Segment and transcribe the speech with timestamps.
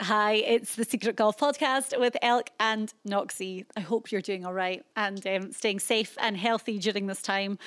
[0.00, 3.64] Hi, it's the Secret Golf Podcast with Elk and Noxie.
[3.78, 7.58] I hope you're doing all right and um, staying safe and healthy during this time.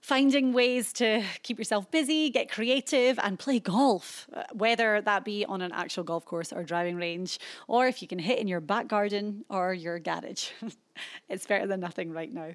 [0.00, 5.44] Finding ways to keep yourself busy, get creative, and play golf, uh, whether that be
[5.44, 8.60] on an actual golf course or driving range, or if you can hit in your
[8.60, 10.50] back garden or your garage.
[11.28, 12.50] it's better than nothing right now.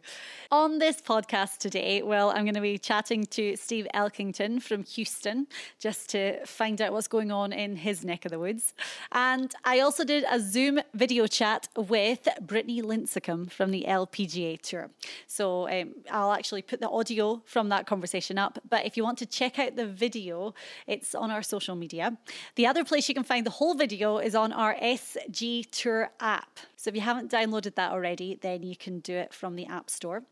[0.52, 5.48] On this podcast today, well, I'm going to be chatting to Steve Elkington from Houston
[5.80, 8.74] just to find out what's going on in his neck of the woods.
[9.12, 14.90] And I also did a Zoom video chat with Brittany Lincicome from the LPGA Tour.
[15.28, 18.60] So um, I'll actually put the audio from that conversation up.
[18.70, 20.54] But if you want to check out the video,
[20.88, 22.18] it's on our social media.
[22.56, 26.60] The other place you can find the whole video is on our SG Tour app.
[26.76, 29.90] So if you haven't downloaded that already, then you can do it from the App
[29.90, 30.24] Store.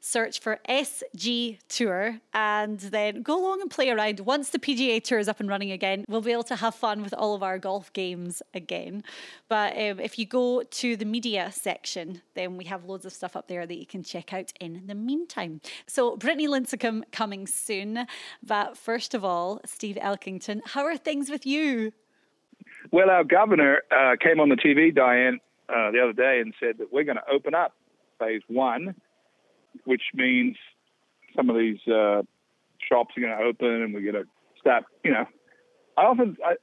[0.00, 4.20] Search for SG Tour and then go along and play around.
[4.20, 7.02] Once the PGA Tour is up and running again, we'll be able to have fun
[7.02, 9.04] with all of our golf games again.
[9.48, 13.36] But um, if you go to the media section, then we have loads of stuff
[13.36, 15.60] up there that you can check out in the meantime.
[15.86, 18.06] So Brittany Lincicome coming soon.
[18.42, 21.92] But first of all, Steve Elkington, how are things with you?
[22.90, 26.78] Well, our governor uh, came on the TV, Diane, uh, the other day and said
[26.78, 27.74] that we're going to open up
[28.18, 28.94] phase one,
[29.84, 30.56] which means
[31.36, 32.22] some of these uh,
[32.88, 34.28] shops are going to open and we're going to
[34.60, 34.84] start.
[35.04, 35.26] You know,
[35.96, 36.54] I often, I,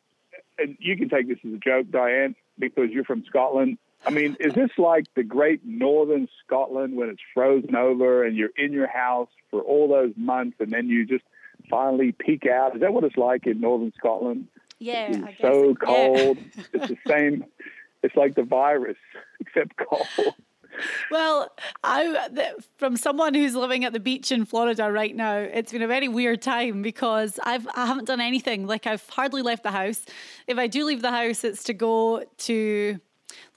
[0.58, 3.78] and you can take this as a joke, Diane, because you're from Scotland.
[4.06, 8.52] I mean, is this like the great northern Scotland when it's frozen over and you're
[8.56, 11.24] in your house for all those months and then you just
[11.70, 12.76] finally peek out?
[12.76, 14.48] Is that what it's like in northern Scotland?
[14.78, 16.38] Yeah, it's so cold.
[16.38, 16.64] Yeah.
[16.74, 17.46] it's the same.
[18.06, 18.98] It's like the virus,
[19.40, 20.36] except cold.
[21.10, 21.50] Well,
[21.84, 25.88] I from someone who's living at the beach in Florida right now, it's been a
[25.88, 28.68] very weird time because I've I haven't done anything.
[28.68, 30.06] Like I've hardly left the house.
[30.48, 33.00] If I do leave the house, it's to go to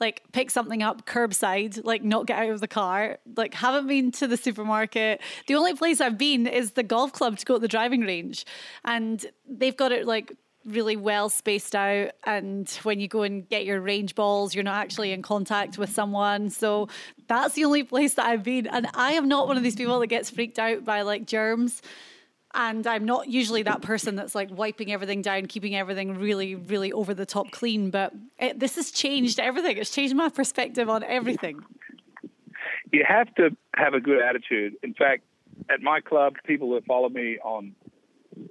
[0.00, 4.12] like pick something up curbside, like not get out of the car, like haven't been
[4.12, 5.20] to the supermarket.
[5.46, 8.46] The only place I've been is the golf club to go to the driving range.
[8.84, 13.64] And they've got it like really well spaced out and when you go and get
[13.64, 16.50] your range balls you're not actually in contact with someone.
[16.50, 16.88] So
[17.26, 18.66] that's the only place that I've been.
[18.66, 21.80] And I am not one of these people that gets freaked out by like germs.
[22.54, 26.92] And I'm not usually that person that's like wiping everything down keeping everything really really
[26.92, 27.90] over the top clean.
[27.90, 29.76] But it, this has changed everything.
[29.76, 31.60] It's changed my perspective on everything.
[32.92, 34.74] You have to have a good attitude.
[34.82, 35.22] In fact
[35.70, 37.74] at my club people that follow me on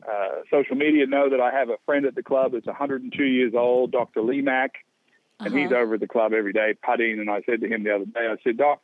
[0.07, 3.53] uh, social media know that I have a friend at the club that's 102 years
[3.55, 4.21] old, Dr.
[4.21, 4.85] Lee Mack,
[5.39, 5.57] and uh-huh.
[5.57, 7.19] he's over at the club every day putting.
[7.19, 8.81] And I said to him the other day, I said, Doc,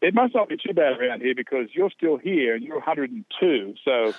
[0.00, 3.74] it must not be too bad around here because you're still here and you're 102.
[3.84, 4.12] So,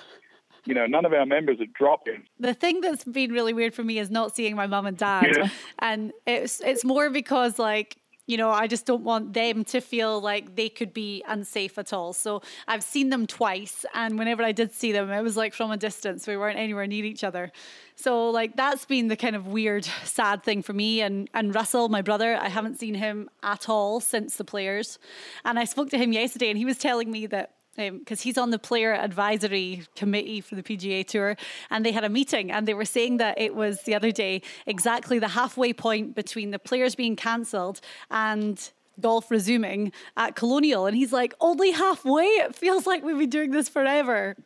[0.64, 2.24] you know, none of our members are dropping.
[2.40, 5.26] The thing that's been really weird for me is not seeing my mum and dad.
[5.36, 5.48] Yeah.
[5.78, 10.20] And it's it's more because like you know, I just don't want them to feel
[10.20, 12.12] like they could be unsafe at all.
[12.12, 15.70] So I've seen them twice, and whenever I did see them, it was like from
[15.70, 16.26] a distance.
[16.26, 17.52] We weren't anywhere near each other.
[17.94, 21.00] So like that's been the kind of weird, sad thing for me.
[21.00, 24.98] And and Russell, my brother, I haven't seen him at all since the players.
[25.44, 28.38] And I spoke to him yesterday, and he was telling me that because um, he's
[28.38, 31.36] on the player advisory committee for the PGA Tour,
[31.70, 34.42] and they had a meeting, and they were saying that it was the other day
[34.66, 37.80] exactly the halfway point between the players being cancelled
[38.10, 38.70] and
[39.00, 42.24] golf resuming at Colonial, and he's like, only halfway.
[42.24, 44.36] It feels like we've been doing this forever.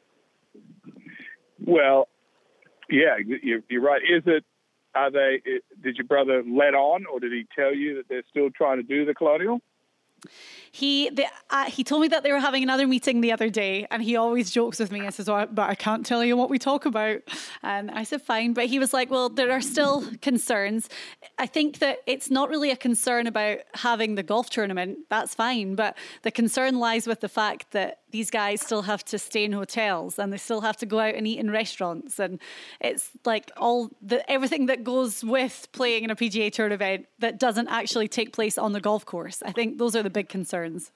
[1.64, 2.08] Well,
[2.88, 4.02] yeah, you're, you're right.
[4.02, 4.44] Is it?
[4.94, 5.40] Are they?
[5.82, 8.82] Did your brother let on, or did he tell you that they're still trying to
[8.82, 9.60] do the Colonial?
[10.72, 13.86] He the, uh, he told me that they were having another meeting the other day,
[13.90, 16.58] and he always jokes with me and says, "But I can't tell you what we
[16.58, 17.20] talk about."
[17.62, 20.88] And I said, "Fine," but he was like, "Well, there are still concerns.
[21.38, 24.98] I think that it's not really a concern about having the golf tournament.
[25.08, 29.18] That's fine, but the concern lies with the fact that these guys still have to
[29.18, 32.38] stay in hotels and they still have to go out and eat in restaurants and
[32.80, 37.38] it's like all the everything that goes with playing in a PGA Tour event that
[37.38, 39.42] doesn't actually take place on the golf course.
[39.44, 40.92] I think those are the big concerns.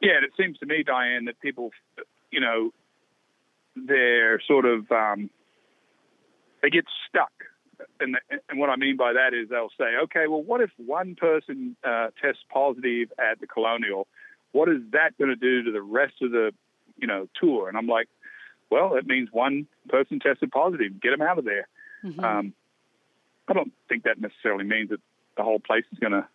[0.00, 1.70] Yeah, and it seems to me, Diane, that people,
[2.30, 2.72] you know,
[3.76, 5.30] they're sort of um,
[6.62, 7.32] they get stuck.
[8.00, 8.16] And,
[8.48, 11.76] and what I mean by that is they'll say, okay, well, what if one person
[11.84, 14.06] uh, tests positive at the Colonial?
[14.54, 16.52] What is that going to do to the rest of the,
[16.96, 17.68] you know, tour?
[17.68, 18.08] And I'm like,
[18.70, 21.00] well, it means one person tested positive.
[21.00, 21.66] Get them out of there.
[22.04, 22.24] Mm-hmm.
[22.24, 22.54] Um,
[23.48, 25.00] I don't think that necessarily means that
[25.36, 26.26] the whole place is going to,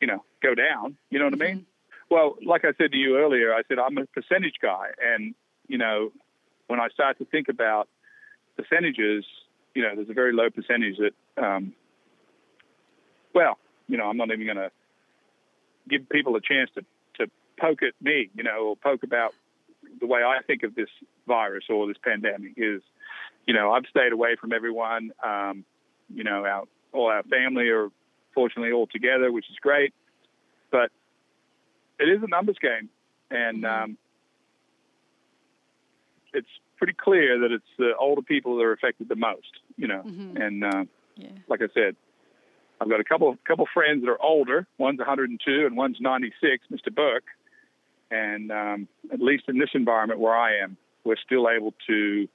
[0.00, 0.98] you know, go down.
[1.08, 1.42] You know what mm-hmm.
[1.42, 1.56] I mean?
[1.56, 2.14] Mm-hmm.
[2.14, 5.34] Well, like I said to you earlier, I said I'm a percentage guy, and
[5.66, 6.12] you know,
[6.66, 7.88] when I start to think about
[8.58, 9.24] percentages,
[9.74, 11.72] you know, there's a very low percentage that, um,
[13.34, 13.56] well,
[13.88, 14.70] you know, I'm not even going to
[15.88, 16.84] give people a chance to
[17.58, 19.34] poke at me, you know, or poke about
[20.00, 20.88] the way I think of this
[21.26, 22.82] virus or this pandemic is,
[23.46, 25.12] you know, I've stayed away from everyone.
[25.22, 25.64] Um,
[26.14, 27.88] you know, our all our family are
[28.34, 29.94] fortunately all together, which is great.
[30.70, 30.90] But
[31.98, 32.88] it is a numbers game,
[33.30, 33.84] and mm-hmm.
[33.84, 33.98] um,
[36.32, 39.60] it's pretty clear that it's the older people that are affected the most.
[39.76, 40.36] You know, mm-hmm.
[40.36, 40.84] and uh,
[41.16, 41.28] yeah.
[41.48, 41.96] like I said,
[42.80, 44.66] I've got a couple couple friends that are older.
[44.78, 46.64] One's 102 and one's 96.
[46.72, 46.94] Mr.
[46.94, 47.24] Burke,
[48.12, 52.28] and um, at least in this environment where I am, we're still able to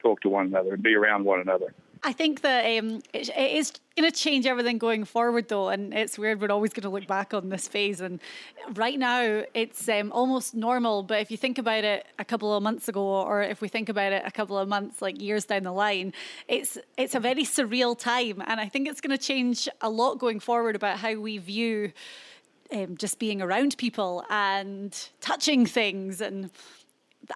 [0.00, 1.74] talk to one another and be around one another.
[2.06, 5.94] I think that um, it, it is going to change everything going forward, though, and
[5.94, 6.38] it's weird.
[6.38, 8.20] We're always going to look back on this phase, and
[8.74, 11.02] right now it's um, almost normal.
[11.02, 13.88] But if you think about it a couple of months ago, or if we think
[13.88, 16.12] about it a couple of months, like years down the line,
[16.46, 20.18] it's it's a very surreal time, and I think it's going to change a lot
[20.18, 21.92] going forward about how we view
[22.72, 26.50] um, just being around people and touching things and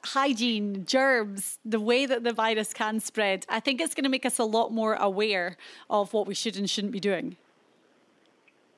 [0.04, 4.26] hygiene, germs, the way that the virus can spread, I think it's going to make
[4.26, 5.56] us a lot more aware
[5.88, 7.36] of what we should and shouldn't be doing.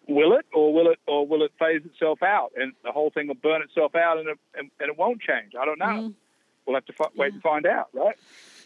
[0.09, 3.29] Will it, or will it, or will it phase itself out, and the whole thing
[3.29, 5.53] will burn itself out, and it, and, and it won't change?
[5.61, 5.87] I don't know.
[5.87, 6.15] Mm.
[6.67, 7.35] We'll have to f- wait yeah.
[7.35, 8.17] and find out, right?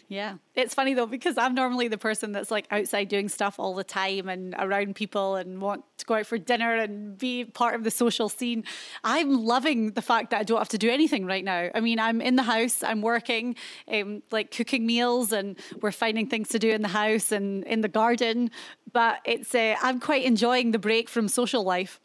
[0.07, 0.35] Yeah.
[0.53, 3.83] It's funny though, because I'm normally the person that's like outside doing stuff all the
[3.83, 7.83] time and around people and want to go out for dinner and be part of
[7.83, 8.65] the social scene.
[9.03, 11.69] I'm loving the fact that I don't have to do anything right now.
[11.73, 13.55] I mean, I'm in the house, I'm working,
[13.91, 17.81] um, like cooking meals, and we're finding things to do in the house and in
[17.81, 18.51] the garden.
[18.93, 21.99] But it's, uh, I'm quite enjoying the break from social life.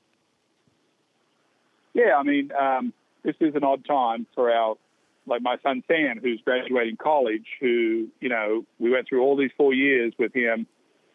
[1.93, 2.95] Yeah, I mean, um,
[3.25, 4.77] this is an odd time for our
[5.27, 9.51] like my son Sam, who's graduating college, who you know we went through all these
[9.57, 10.67] four years with him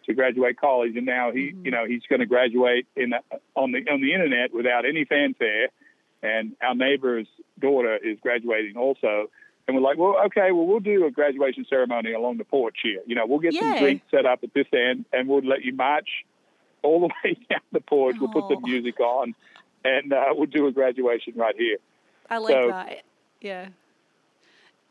[0.05, 1.65] to graduate college, and now he mm-hmm.
[1.65, 3.13] you know he's going to graduate in
[3.55, 5.69] on the on the internet without any fanfare,
[6.23, 7.27] and our neighbor's
[7.59, 9.29] daughter is graduating also.
[9.67, 13.01] And we're like, well, okay, well, we'll do a graduation ceremony along the porch here.
[13.07, 13.59] You know, we'll get Yay.
[13.61, 16.07] some drinks set up at this end, and we'll let you march
[16.83, 18.15] all the way down the porch.
[18.19, 19.33] We'll put the music on,
[19.83, 21.77] and uh, we'll do a graduation right here.
[22.29, 23.03] I like so, that.
[23.41, 23.69] Yeah.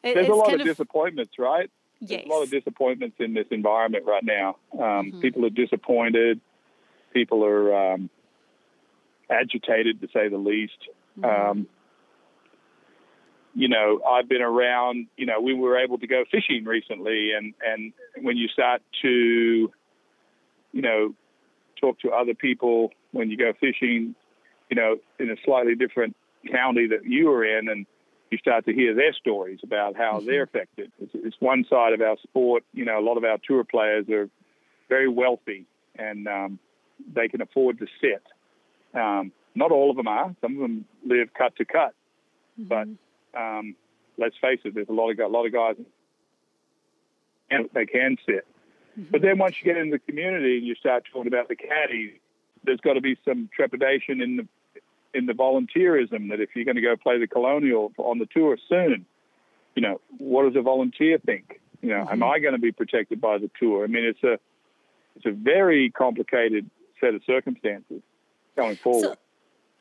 [0.04, 1.70] It, There's a lot of, of, disappointments, right?
[2.00, 2.10] Yes.
[2.10, 4.56] There's a lot of disappointments in this environment right now.
[4.74, 5.20] Um, mm-hmm.
[5.20, 6.40] People are disappointed.
[7.14, 8.10] People are um,
[9.30, 10.78] agitated, to say the least.
[11.18, 11.50] Mm-hmm.
[11.50, 11.66] Um,
[13.54, 15.06] you know, I've been around.
[15.16, 17.92] You know, we were able to go fishing recently, and and
[18.22, 19.72] when you start to,
[20.72, 21.14] you know,
[21.80, 24.14] talk to other people when you go fishing,
[24.68, 26.16] you know, in a slightly different
[26.50, 27.86] county that you were in, and
[28.30, 30.26] you start to hear their stories about how mm-hmm.
[30.26, 30.90] they're affected.
[31.00, 32.64] It's, it's, one side of our sport.
[32.72, 34.28] You know, a lot of our tour players are
[34.88, 35.66] very wealthy
[35.96, 36.58] and um,
[37.14, 38.22] they can afford to sit.
[38.98, 40.34] Um, not all of them are.
[40.40, 41.94] Some of them live cut to cut.
[42.60, 42.96] Mm-hmm.
[43.34, 43.76] But um,
[44.18, 45.76] let's face it, there's a lot of a lot of guys,
[47.50, 48.46] and they can sit.
[48.98, 49.10] Mm-hmm.
[49.10, 52.12] But then once you get into the community and you start talking about the caddies,
[52.64, 54.48] there's got to be some trepidation in the
[55.14, 58.58] in the volunteerism that if you're going to go play the Colonial on the tour
[58.68, 59.06] soon,
[59.74, 61.60] you know, what does a volunteer think?
[61.82, 62.22] You know, am mm-hmm.
[62.24, 63.84] I going to be protected by the tour?
[63.84, 64.38] I mean, it's a
[65.16, 66.68] it's a very complicated
[67.00, 68.02] set of circumstances
[68.56, 69.02] going forward.
[69.02, 69.16] So,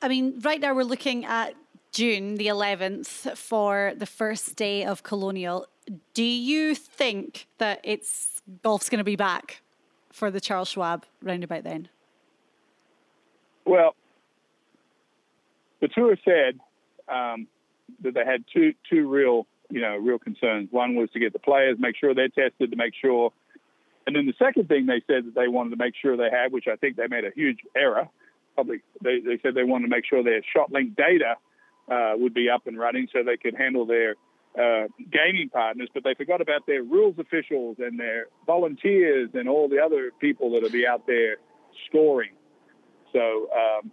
[0.01, 1.55] I mean, right now we're looking at
[1.91, 5.67] June the 11th for the first day of Colonial.
[6.13, 9.61] Do you think that it's golf's going to be back
[10.11, 11.87] for the Charles Schwab roundabout then?
[13.65, 13.95] Well,
[15.93, 16.59] tour said
[17.07, 17.47] um,
[18.01, 20.69] that they had two two real you know real concerns.
[20.71, 23.31] One was to get the players, make sure they're tested, to make sure.
[24.05, 26.51] And then the second thing they said that they wanted to make sure they had,
[26.51, 28.09] which I think they made a huge error.
[28.55, 31.35] Probably they, they said they wanted to make sure their ShotLink data
[31.89, 34.15] uh, would be up and running so they could handle their
[34.57, 39.67] uh, gaming partners, but they forgot about their rules officials and their volunteers and all
[39.67, 41.38] the other people that'll be out there
[41.88, 42.31] scoring.
[43.12, 43.91] So, um,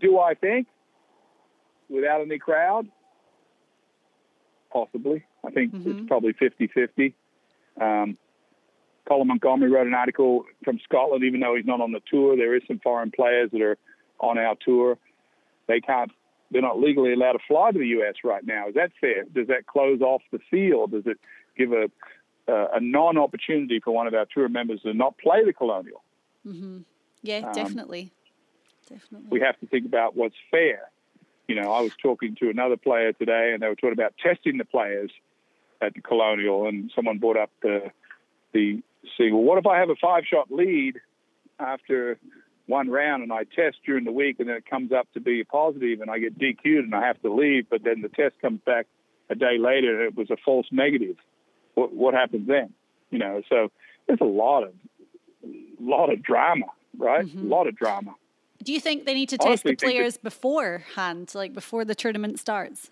[0.00, 0.66] do I think
[1.88, 2.86] without any crowd?
[4.72, 5.24] Possibly.
[5.44, 5.90] I think mm-hmm.
[5.90, 7.14] it's probably 50 50.
[7.80, 8.16] Um,
[9.08, 12.36] Colin Montgomerie wrote an article from Scotland, even though he's not on the tour.
[12.36, 13.76] There is some foreign players that are
[14.20, 14.98] on our tour.
[15.66, 16.12] They can't
[16.50, 18.14] they're not legally allowed to fly to the U.S.
[18.24, 18.68] right now.
[18.68, 19.24] Is that fair?
[19.24, 20.92] Does that close off the field?
[20.92, 21.18] Does it
[21.56, 21.90] give a
[22.48, 26.02] uh, a non-opportunity for one of our tour members to not play the Colonial?
[26.46, 26.78] Mm-hmm.
[27.22, 28.12] Yeah, um, definitely.
[28.90, 29.28] Definitely.
[29.30, 30.90] We have to think about what's fair.
[31.48, 34.58] You know, I was talking to another player today, and they were talking about testing
[34.58, 35.10] the players
[35.80, 37.90] at the Colonial, and someone brought up the
[38.52, 38.82] the
[39.16, 41.00] see, well, what if I have a five-shot lead
[41.58, 42.18] after
[42.66, 45.42] one round and I test during the week and then it comes up to be
[45.44, 48.60] positive and I get DQ'd and I have to leave, but then the test comes
[48.64, 48.86] back
[49.28, 51.16] a day later and it was a false negative.
[51.74, 52.72] What, what happens then?
[53.10, 53.70] You know, so
[54.06, 54.72] there's a lot of
[55.80, 56.66] lot of drama,
[56.96, 57.26] right?
[57.26, 57.46] Mm-hmm.
[57.46, 58.14] A lot of drama.
[58.62, 62.38] Do you think they need to test the players that, beforehand, like before the tournament
[62.38, 62.90] starts?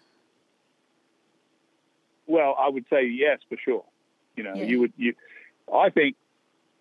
[2.26, 3.84] Well, I would say yes for sure.
[4.37, 4.64] You know, yeah.
[4.64, 5.14] you would you.
[5.72, 6.16] I think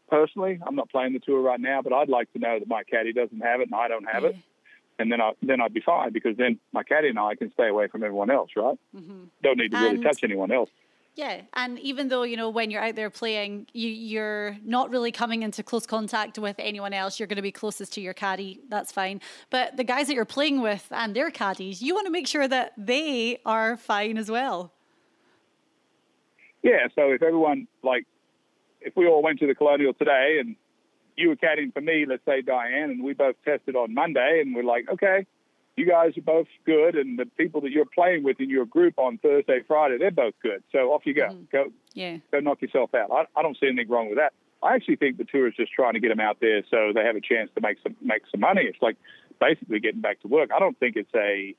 [0.09, 2.83] personally, I'm not playing the tour right now, but I'd like to know that my
[2.83, 4.29] caddy doesn't have it and I don't have yeah.
[4.29, 4.35] it,
[4.99, 7.67] and then I then I'd be fine because then my caddy and I can stay
[7.67, 8.77] away from everyone else, right?
[8.95, 9.23] Mm-hmm.
[9.43, 10.69] Don't need to really touch anyone else.
[11.17, 15.11] Yeah, and even though you know when you're out there playing, you you're not really
[15.11, 17.19] coming into close contact with anyone else.
[17.19, 18.61] You're going to be closest to your caddy.
[18.69, 19.19] That's fine.
[19.49, 22.47] But the guys that you're playing with and their caddies, you want to make sure
[22.47, 24.71] that they are fine as well.
[26.61, 26.87] Yeah.
[26.93, 28.05] So if everyone like
[28.79, 30.55] if we all went to the Colonial today and
[31.15, 34.53] you were caddying for me, let's say Diane, and we both tested on Monday, and
[34.53, 35.25] we're like, okay,
[35.77, 38.95] you guys are both good, and the people that you're playing with in your group
[38.97, 40.63] on Thursday, Friday, they're both good.
[40.71, 41.27] So off you go.
[41.29, 41.51] Mm.
[41.51, 42.17] Go, yeah.
[42.31, 43.11] go knock yourself out.
[43.11, 44.33] I, I don't see anything wrong with that.
[44.63, 47.03] I actually think the tour is just trying to get them out there so they
[47.03, 48.63] have a chance to make some make some money.
[48.63, 48.97] It's like
[49.39, 50.49] basically getting back to work.
[50.53, 51.55] I don't think it's a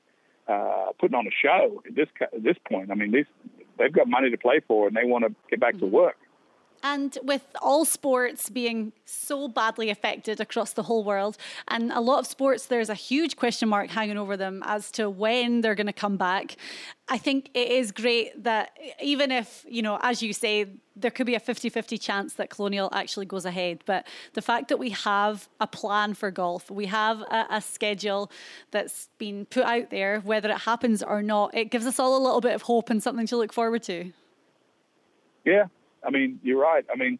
[0.51, 2.91] uh, putting on a show at this at this point.
[2.91, 3.25] I mean, these
[3.77, 5.85] they've got money to play for and they want to get back mm-hmm.
[5.85, 6.17] to work.
[6.83, 12.19] And with all sports being so badly affected across the whole world, and a lot
[12.19, 15.87] of sports, there's a huge question mark hanging over them as to when they're going
[15.87, 16.55] to come back.
[17.09, 21.25] I think it is great that even if, you know, as you say, there could
[21.25, 23.83] be a 50 50 chance that Colonial actually goes ahead.
[23.85, 28.31] But the fact that we have a plan for golf, we have a, a schedule
[28.71, 32.23] that's been put out there, whether it happens or not, it gives us all a
[32.23, 34.11] little bit of hope and something to look forward to.
[35.45, 35.65] Yeah,
[36.05, 36.85] I mean, you're right.
[36.91, 37.19] I mean,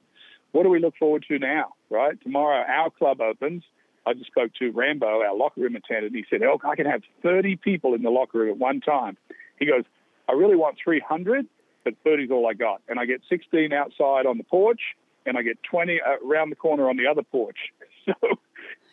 [0.52, 2.20] what do we look forward to now, right?
[2.22, 3.64] Tomorrow, our club opens.
[4.06, 6.16] I just spoke to Rambo, our locker room attendant.
[6.16, 9.18] He said, Elk, I can have 30 people in the locker room at one time.
[9.60, 9.84] He goes,
[10.28, 11.46] I really want 300,
[11.84, 12.82] but 30 is all I got.
[12.88, 14.82] And I get 16 outside on the porch,
[15.26, 17.58] and I get 20 uh, around the corner on the other porch.
[18.06, 18.16] So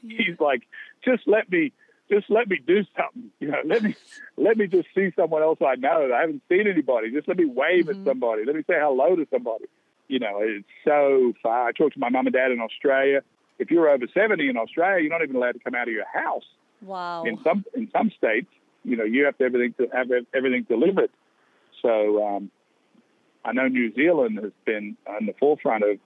[0.03, 0.19] yeah.
[0.27, 0.65] he's like,
[1.03, 1.73] just let me
[2.11, 3.31] just let me do something.
[3.41, 3.95] You know, let me
[4.37, 6.09] let me just see someone else I know.
[6.09, 7.11] That I haven't seen anybody.
[7.11, 8.01] Just let me wave mm-hmm.
[8.01, 8.45] at somebody.
[8.45, 9.67] Let me say hello to somebody.
[10.09, 11.69] You know, it's so far.
[11.69, 13.23] I talked to my mum and dad in Australia.
[13.59, 16.07] If you're over seventy in Australia, you're not even allowed to come out of your
[16.13, 16.45] house.
[16.83, 17.25] Wow.
[17.25, 18.49] In some in some states,
[18.85, 21.11] you know, you have to everything to have everything delivered.
[21.83, 22.51] So um,
[23.45, 25.99] I know New Zealand has been on the forefront of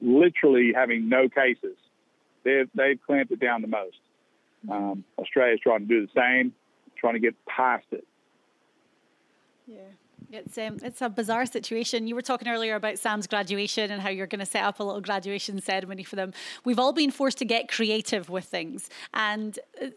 [0.00, 1.76] literally having no cases.
[2.44, 3.98] They've they've clamped it down the most.
[4.70, 6.52] Um, Australia's trying to do the same,
[6.96, 8.06] trying to get past it.
[9.66, 9.76] Yeah.
[10.30, 12.06] It's um, it's a bizarre situation.
[12.06, 14.84] You were talking earlier about Sam's graduation and how you're going to set up a
[14.84, 16.32] little graduation ceremony for them.
[16.64, 19.88] We've all been forced to get creative with things, and uh,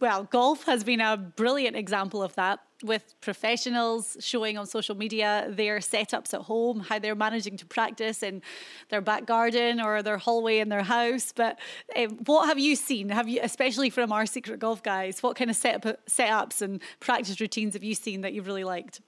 [0.00, 2.60] well, golf has been a brilliant example of that.
[2.82, 8.22] With professionals showing on social media their setups at home, how they're managing to practice
[8.22, 8.40] in
[8.88, 11.30] their back garden or their hallway in their house.
[11.36, 11.58] But
[11.94, 13.10] um, what have you seen?
[13.10, 17.38] Have you, especially from our secret golf guys, what kind of setup, setups and practice
[17.38, 19.02] routines have you seen that you've really liked?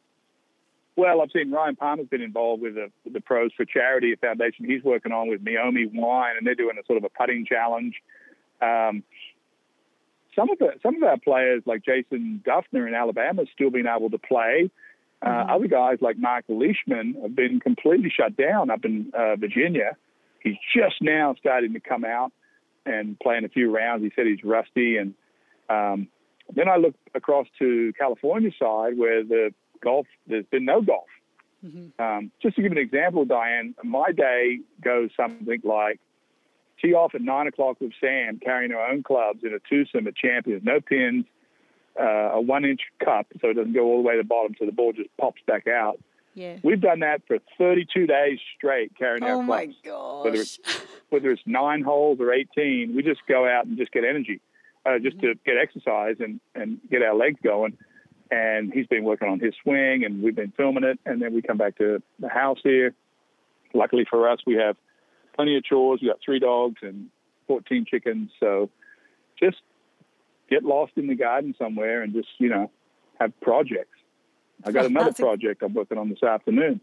[0.94, 4.66] Well, I've seen Ryan Palmer's been involved with the, the Pros for Charity Foundation.
[4.66, 7.94] He's working on with Naomi Wine, and they're doing a sort of a putting challenge.
[8.60, 9.02] Um,
[10.36, 14.10] some of the some of our players, like Jason Dufner in Alabama, still been able
[14.10, 14.70] to play.
[15.22, 15.50] Uh, mm-hmm.
[15.50, 19.96] Other guys like Mark Leishman have been completely shut down up in uh, Virginia.
[20.40, 22.32] He's just now starting to come out
[22.84, 24.02] and playing a few rounds.
[24.02, 25.14] He said he's rusty, and
[25.70, 26.08] um,
[26.54, 31.08] then I look across to California side where the golf, there's been no golf.
[31.64, 32.02] Mm-hmm.
[32.02, 36.00] Um, just to give an example, Diane, my day goes something like
[36.80, 40.16] tee off at nine o'clock with Sam, carrying our own clubs in a twosome at
[40.16, 41.24] Champions, no pins,
[42.00, 44.66] uh, a one-inch cup, so it doesn't go all the way to the bottom, so
[44.66, 46.00] the ball just pops back out.
[46.34, 46.56] Yeah.
[46.62, 49.74] We've done that for 32 days straight, carrying oh our clubs.
[49.86, 50.24] Oh my gosh.
[50.24, 50.58] Whether it's,
[51.10, 54.40] whether it's nine holes or 18, we just go out and just get energy,
[54.86, 55.26] uh, just mm-hmm.
[55.26, 57.76] to get exercise and, and get our legs going
[58.32, 60.98] and he's been working on his swing, and we've been filming it.
[61.04, 62.94] And then we come back to the house here.
[63.74, 64.76] Luckily for us, we have
[65.36, 66.00] plenty of chores.
[66.00, 67.08] We got three dogs and
[67.46, 68.70] 14 chickens, so
[69.38, 69.58] just
[70.48, 72.70] get lost in the garden somewhere and just you know
[73.20, 73.98] have projects.
[74.64, 76.80] I got another project I'm working on this afternoon.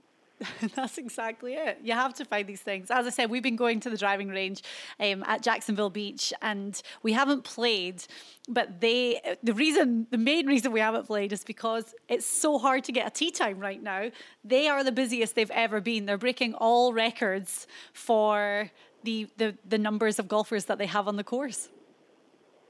[0.76, 1.80] That's exactly it.
[1.84, 2.90] You have to find these things.
[2.90, 4.64] As I said, we've been going to the driving range
[5.00, 8.04] um, at Jacksonville Beach, and we haven't played.
[8.48, 12.84] But they, the reason, the main reason we haven't played is because it's so hard
[12.86, 14.12] to get a tee time right now.
[14.44, 16.06] They are the busiest they've ever been.
[16.06, 18.72] They're breaking all records for
[19.04, 21.70] the the, the numbers of golfers that they have on the course.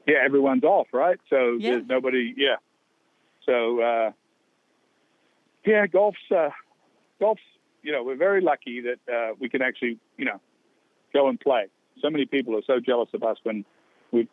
[0.07, 1.19] Yeah, everyone's off, right?
[1.29, 1.71] So yeah.
[1.71, 2.33] there's nobody.
[2.35, 2.55] Yeah.
[3.45, 4.11] So uh,
[5.65, 6.17] yeah, golf's.
[6.35, 6.49] Uh,
[7.19, 7.41] golf's
[7.83, 10.39] you know, we're very lucky that uh, we can actually, you know,
[11.13, 11.67] go and play.
[12.01, 13.65] So many people are so jealous of us when
[14.11, 14.27] we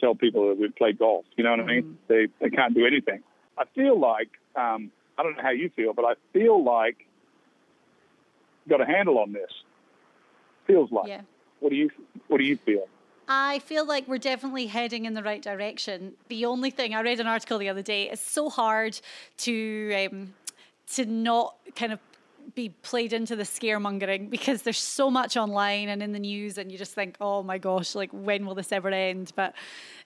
[0.00, 1.24] tell people that we play golf.
[1.36, 1.68] You know what mm-hmm.
[1.68, 1.84] I mean?
[1.84, 1.96] Mm.
[2.08, 3.22] They they can't do anything.
[3.58, 7.06] I feel like um, I don't know how you feel, but I feel like
[8.68, 9.50] got a handle on this.
[10.66, 11.08] Feels like.
[11.08, 11.22] Yeah.
[11.60, 11.90] What do you
[12.28, 12.86] What do you feel?
[13.28, 16.12] I feel like we're definitely heading in the right direction.
[16.28, 18.08] The only thing I read an article the other day.
[18.08, 19.00] It's so hard
[19.38, 20.34] to um,
[20.92, 21.98] to not kind of
[22.54, 26.70] be played into the scaremongering because there's so much online and in the news, and
[26.70, 29.32] you just think, oh my gosh, like when will this ever end?
[29.34, 29.54] But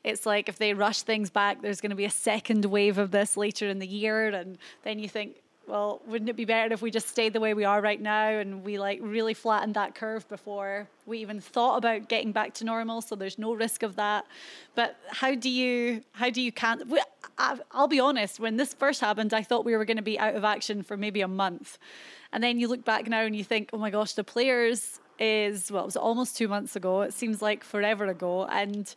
[0.04, 3.10] it's like if they rush things back, there's going to be a second wave of
[3.10, 6.82] this later in the year, and then you think, well, wouldn't it be better if
[6.82, 9.94] we just stayed the way we are right now and we like really flattened that
[9.94, 13.00] curve before we even thought about getting back to normal?
[13.00, 14.26] So there's no risk of that.
[14.74, 16.82] But how do you how do you can?
[17.38, 18.40] I'll be honest.
[18.40, 20.96] When this first happened, I thought we were going to be out of action for
[20.96, 21.78] maybe a month,
[22.32, 25.70] and then you look back now and you think, oh my gosh, the players is,
[25.70, 27.02] well, it was almost two months ago.
[27.02, 28.46] It seems like forever ago.
[28.46, 28.92] And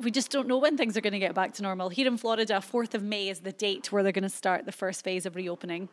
[0.00, 1.88] we just don't know when things are going to get back to normal.
[1.88, 4.72] Here in Florida, 4th of May is the date where they're going to start the
[4.72, 5.88] first phase of reopening.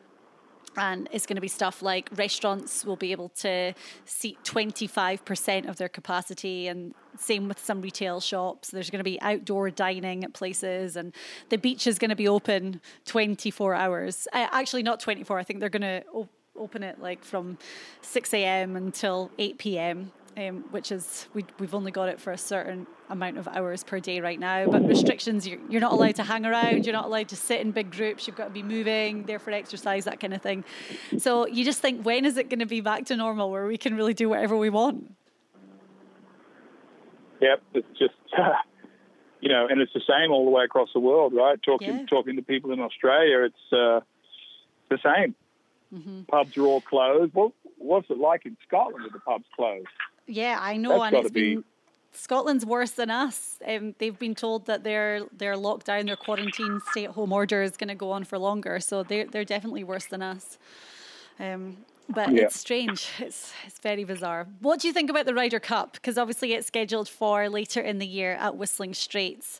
[0.77, 3.73] And it's going to be stuff like restaurants will be able to
[4.05, 8.69] seat 25% of their capacity, and same with some retail shops.
[8.69, 11.13] There's going to be outdoor dining at places, and
[11.49, 14.27] the beach is going to be open 24 hours.
[14.31, 15.39] Uh, actually, not 24.
[15.39, 16.03] I think they're going to
[16.55, 17.57] open it like from
[18.01, 18.75] 6 a.m.
[18.75, 20.11] until 8 p.m.
[20.39, 23.99] Um, which is we, we've only got it for a certain amount of hours per
[23.99, 24.67] day right now.
[24.67, 27.71] But restrictions, you're, you're not allowed to hang around, you're not allowed to sit in
[27.71, 30.63] big groups, you've got to be moving, there for exercise, that kind of thing.
[31.17, 33.77] So you just think, when is it going to be back to normal where we
[33.77, 35.13] can really do whatever we want?
[37.41, 38.13] Yep, it's just.
[39.41, 41.61] you know, and it's the same all the way across the world, right?
[41.61, 42.05] Talking yeah.
[42.05, 43.99] talking to people in Australia, it's uh,
[44.89, 45.35] the same.
[45.93, 46.21] Mm-hmm.
[46.23, 47.33] Pubs are all closed.
[47.33, 49.87] What, what's it like in Scotland with the pubs closed?
[50.29, 51.55] Yeah, I know, That's and it's be...
[51.55, 51.63] been
[52.11, 53.57] Scotland's worse than us.
[53.67, 57.77] Um, they've been told that their their lockdown, their quarantine, stay at home order is
[57.77, 58.79] going to go on for longer.
[58.79, 60.57] So they're they're definitely worse than us.
[61.39, 61.77] Um,
[62.09, 62.43] but yeah.
[62.43, 63.07] it's strange.
[63.19, 64.47] It's it's very bizarre.
[64.59, 65.93] What do you think about the Ryder Cup?
[65.93, 69.59] Because obviously it's scheduled for later in the year at Whistling Straits.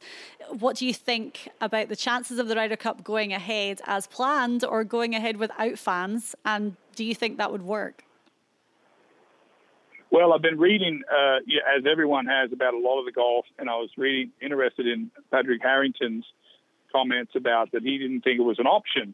[0.50, 4.64] What do you think about the chances of the Ryder Cup going ahead as planned
[4.64, 6.36] or going ahead without fans?
[6.44, 8.04] And do you think that would work?
[10.12, 11.38] Well, I've been reading, uh,
[11.78, 15.12] as everyone has, about a lot of the golf, and I was reading interested in
[15.32, 16.26] Padraig Harrington's
[16.92, 19.14] comments about that he didn't think it was an option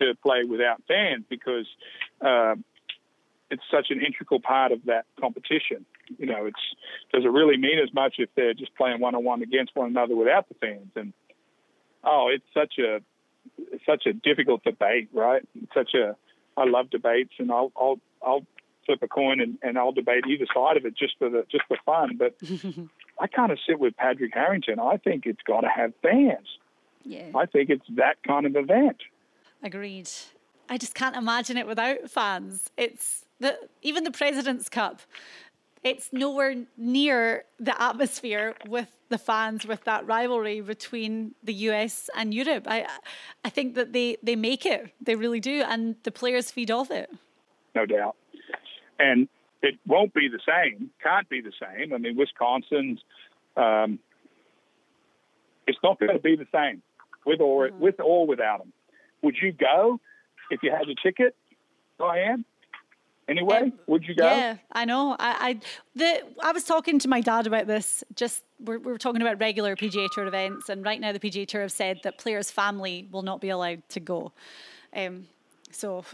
[0.00, 1.66] to play without fans because
[2.20, 2.54] uh,
[3.50, 5.84] it's such an integral part of that competition.
[6.18, 6.60] You know, it's
[7.12, 9.88] does it really mean as much if they're just playing one on one against one
[9.88, 10.92] another without the fans?
[10.94, 11.12] And
[12.04, 13.00] oh, it's such a
[13.84, 15.42] such a difficult debate, right?
[15.60, 16.16] It's such a
[16.56, 18.46] I love debates, and I'll I'll I'll
[18.88, 21.64] flip a coin and, and I'll debate either side of it just for the just
[21.68, 22.18] for fun.
[22.18, 22.34] But
[23.20, 24.80] I kind of sit with Patrick Harrington.
[24.80, 26.46] I think it's got to have fans.
[27.04, 27.30] Yeah.
[27.34, 29.02] I think it's that kind of event.
[29.62, 30.08] Agreed.
[30.68, 32.70] I just can't imagine it without fans.
[32.76, 35.00] It's the even the President's Cup.
[35.84, 42.34] It's nowhere near the atmosphere with the fans with that rivalry between the US and
[42.34, 42.66] Europe.
[42.66, 42.86] I
[43.44, 44.92] I think that they, they make it.
[45.00, 45.62] They really do.
[45.66, 47.10] And the players feed off it.
[47.74, 48.16] No doubt.
[48.98, 49.28] And
[49.62, 51.92] it won't be the same, can't be the same.
[51.92, 53.00] I mean, Wisconsin's,
[53.56, 53.98] um,
[55.66, 56.82] it's not going to be the same
[57.26, 57.80] with or mm-hmm.
[57.80, 58.72] with or without them.
[59.22, 60.00] Would you go
[60.50, 61.34] if you had a ticket,
[61.98, 62.44] Diane?
[63.28, 64.24] Anyway, um, would you go?
[64.24, 65.14] Yeah, I know.
[65.18, 65.60] I, I
[65.94, 68.02] the I was talking to my dad about this.
[68.14, 71.46] Just we're, we were talking about regular PGA Tour events, and right now the PGA
[71.46, 74.32] Tour have said that players' family will not be allowed to go.
[74.96, 75.26] Um,
[75.70, 76.04] so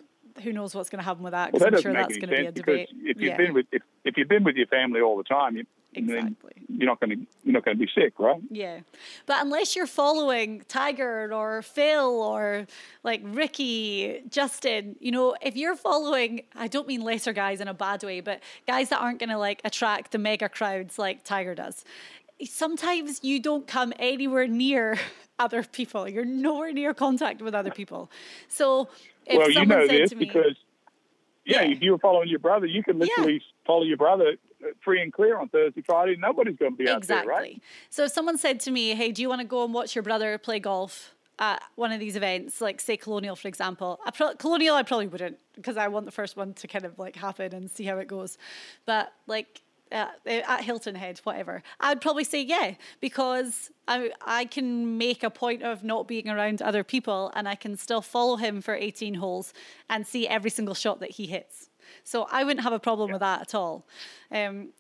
[0.43, 1.53] who knows what's going to happen with that?
[1.53, 2.89] Because well, I'm sure that's going to be a debate.
[2.93, 3.37] If you've yeah.
[3.37, 6.53] been with if, if you've been with your family all the time, you, exactly.
[6.69, 8.41] you're not going to you're not going to be sick, right?
[8.51, 8.81] Yeah,
[9.27, 12.67] but unless you're following Tiger or Phil or
[13.05, 17.75] like Rickie, Justin, you know, if you're following, I don't mean lesser guys in a
[17.75, 21.55] bad way, but guys that aren't going to like attract the mega crowds like Tiger
[21.55, 21.85] does.
[22.45, 24.99] Sometimes you don't come anywhere near
[25.39, 26.09] other people.
[26.09, 28.11] You're nowhere near contact with other people.
[28.49, 28.89] So
[29.27, 30.57] if well, you know this me, because
[31.45, 33.67] yeah, yeah, if you were following your brother, you can literally yeah.
[33.67, 36.17] follow your brother uh, free and clear on Thursday, Friday.
[36.19, 37.17] Nobody's going to be exactly.
[37.17, 37.63] out there, right?
[37.91, 40.03] So if someone said to me, "Hey, do you want to go and watch your
[40.03, 44.37] brother play golf?" At one of these events, like say Colonial, for example, I pro-
[44.37, 47.53] Colonial, I probably wouldn't because I want the first one to kind of like happen
[47.53, 48.39] and see how it goes.
[48.87, 54.99] But like uh, at Hilton Head, whatever, I'd probably say yeah because I I can
[54.99, 58.61] make a point of not being around other people and I can still follow him
[58.61, 59.53] for 18 holes
[59.89, 61.71] and see every single shot that he hits.
[62.03, 63.15] So I wouldn't have a problem yeah.
[63.15, 63.87] with that at all.
[64.31, 64.71] Um,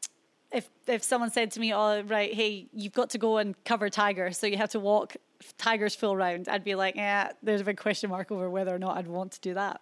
[0.52, 3.90] if if someone said to me, "Oh, right, hey, you've got to go and cover
[3.90, 5.16] Tiger, so you have to walk
[5.58, 8.78] Tiger's full round," I'd be like, "Yeah, there's a big question mark over whether or
[8.78, 9.80] not I'd want to do that."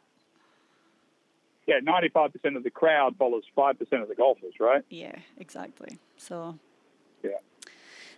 [1.66, 4.83] Yeah, 95% of the crowd follows 5% of the golfers, right?
[4.90, 5.98] Yeah, exactly.
[6.16, 6.59] So,
[7.22, 7.31] yeah.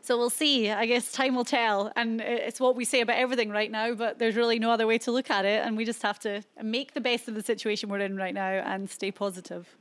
[0.01, 0.71] So we'll see.
[0.71, 1.91] I guess time will tell.
[1.97, 4.99] And it's what we say about everything right now, but there's really no other way
[4.99, 5.65] to look at it.
[5.65, 8.51] And we just have to make the best of the situation we're in right now
[8.51, 9.77] and stay positive.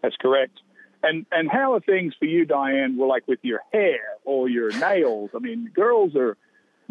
[0.00, 0.60] That's correct.
[1.02, 2.96] And and how are things for you, Diane?
[2.96, 5.30] Well, like with your hair or your nails?
[5.34, 6.36] I mean, girls are.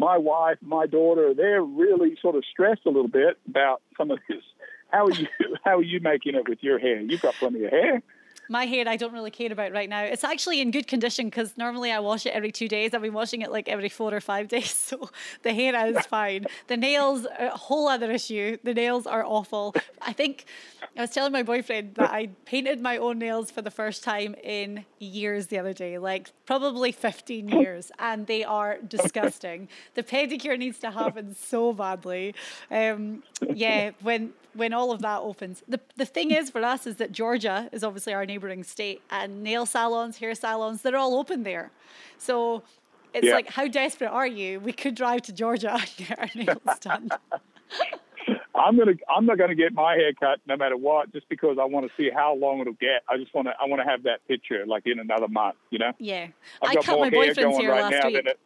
[0.00, 4.20] My wife, my daughter, they're really sort of stressed a little bit about some of
[4.28, 4.44] this
[4.90, 5.26] how are you?
[5.64, 7.00] How are you making it with your hair?
[7.00, 8.02] You've got plenty of hair.
[8.50, 10.02] My hair, I don't really care about right now.
[10.02, 12.94] It's actually in good condition because normally I wash it every two days.
[12.94, 14.74] I've been washing it like every four or five days.
[14.74, 15.10] So
[15.42, 16.46] the hair is fine.
[16.68, 18.56] The nails, a whole other issue.
[18.64, 19.74] The nails are awful.
[20.00, 20.46] I think
[20.96, 24.34] I was telling my boyfriend that I painted my own nails for the first time
[24.42, 29.68] in years the other day, like probably 15 years, and they are disgusting.
[29.94, 32.34] the pedicure needs to happen so badly.
[32.70, 33.22] Um,
[33.54, 35.62] yeah, when when all of that opens.
[35.68, 39.42] The the thing is for us is that Georgia is obviously our neighboring state and
[39.42, 41.70] nail salons, hair salons, they're all open there.
[42.18, 42.62] So
[43.14, 43.34] it's yeah.
[43.34, 44.60] like how desperate are you?
[44.60, 47.10] We could drive to Georgia and get our nails done.
[48.54, 51.64] I'm gonna I'm not gonna get my hair cut no matter what, just because I
[51.64, 53.02] want to see how long it'll get.
[53.08, 55.78] I just want to I want to have that picture like in another month, you
[55.78, 55.92] know.
[55.98, 56.28] Yeah,
[56.60, 58.16] I've I cut my boyfriend's hair right last week.
[58.16, 58.38] It,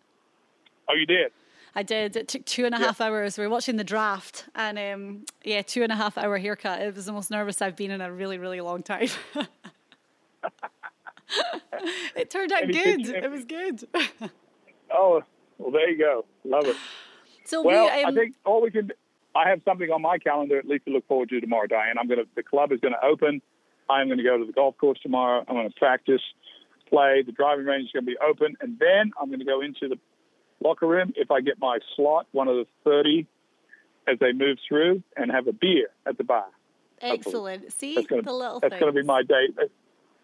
[0.88, 1.32] oh, you did.
[1.74, 2.16] I did.
[2.16, 3.06] It took two and a half yeah.
[3.06, 3.38] hours.
[3.38, 6.82] We were watching the draft, and um, yeah, two and a half hour haircut.
[6.82, 9.08] It was the most nervous I've been in a really, really long time.
[12.14, 13.08] it turned out good.
[13.08, 13.84] It was good.
[14.94, 15.22] oh,
[15.58, 16.26] well, there you go.
[16.44, 16.76] Love it.
[17.44, 18.90] So well, we, um, I think all we can.
[19.34, 21.96] I have something on my calendar at least to look forward to tomorrow, Diane.
[21.98, 22.24] I'm gonna.
[22.36, 23.40] The club is going to open.
[23.88, 25.44] I'm going to go to the golf course tomorrow.
[25.48, 26.20] I'm going to practice,
[26.88, 27.22] play.
[27.24, 29.88] The driving range is going to be open, and then I'm going to go into
[29.88, 29.98] the
[30.62, 33.26] locker room if I get my slot, one of the 30
[34.08, 36.46] as they move through, and have a beer at the bar.
[37.00, 37.62] Excellent.
[37.62, 37.70] Hopefully.
[37.78, 39.56] See, that's gonna, the little That's going to be my date.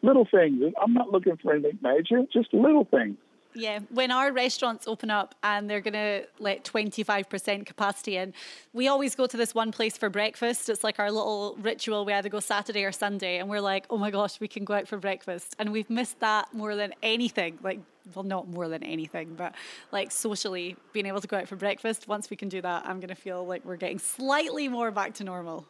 [0.02, 0.62] Little things.
[0.80, 3.16] I'm not looking for anything major, just little things.
[3.58, 8.32] Yeah, when our restaurants open up and they're going to let 25% capacity in,
[8.72, 10.68] we always go to this one place for breakfast.
[10.68, 12.04] It's like our little ritual.
[12.04, 14.74] We either go Saturday or Sunday, and we're like, oh my gosh, we can go
[14.74, 15.56] out for breakfast.
[15.58, 17.58] And we've missed that more than anything.
[17.60, 17.80] Like,
[18.14, 19.56] well, not more than anything, but
[19.90, 22.06] like socially being able to go out for breakfast.
[22.06, 25.14] Once we can do that, I'm going to feel like we're getting slightly more back
[25.14, 25.66] to normal.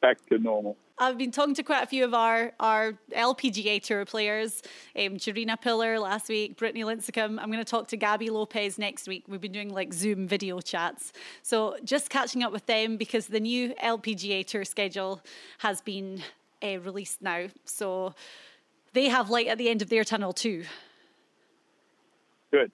[0.00, 0.76] Back to normal.
[1.02, 4.62] I've been talking to quite a few of our, our LPGA Tour players,
[4.94, 7.38] um, Gerina Piller last week, Brittany Lincicome.
[7.40, 9.24] I'm going to talk to Gaby Lopez next week.
[9.26, 11.14] We've been doing like Zoom video chats.
[11.42, 15.22] So just catching up with them because the new LPGA Tour schedule
[15.58, 16.22] has been
[16.62, 17.46] uh, released now.
[17.64, 18.14] So
[18.92, 20.64] they have light at the end of their tunnel too.
[22.50, 22.70] Good.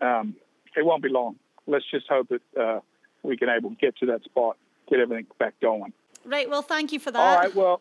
[0.00, 0.36] Um,
[0.74, 1.36] it won't be long.
[1.66, 2.80] Let's just hope that uh,
[3.22, 4.56] we can able to get to that spot,
[4.88, 5.92] get everything back going.
[6.26, 6.48] Right.
[6.50, 7.18] Well, thank you for that.
[7.18, 7.54] All right.
[7.54, 7.80] Well,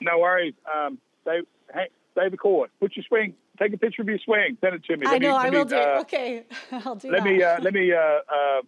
[0.00, 0.54] no worries.
[0.72, 3.34] Um, Dave, hey, David Court, put your swing.
[3.58, 4.56] Take a picture of your swing.
[4.60, 5.06] Send it to me.
[5.06, 5.38] I know.
[5.38, 5.76] Me, I will me, do.
[5.76, 6.44] Uh, okay.
[6.72, 7.30] I'll do let that.
[7.30, 8.62] me uh, let me uh, uh,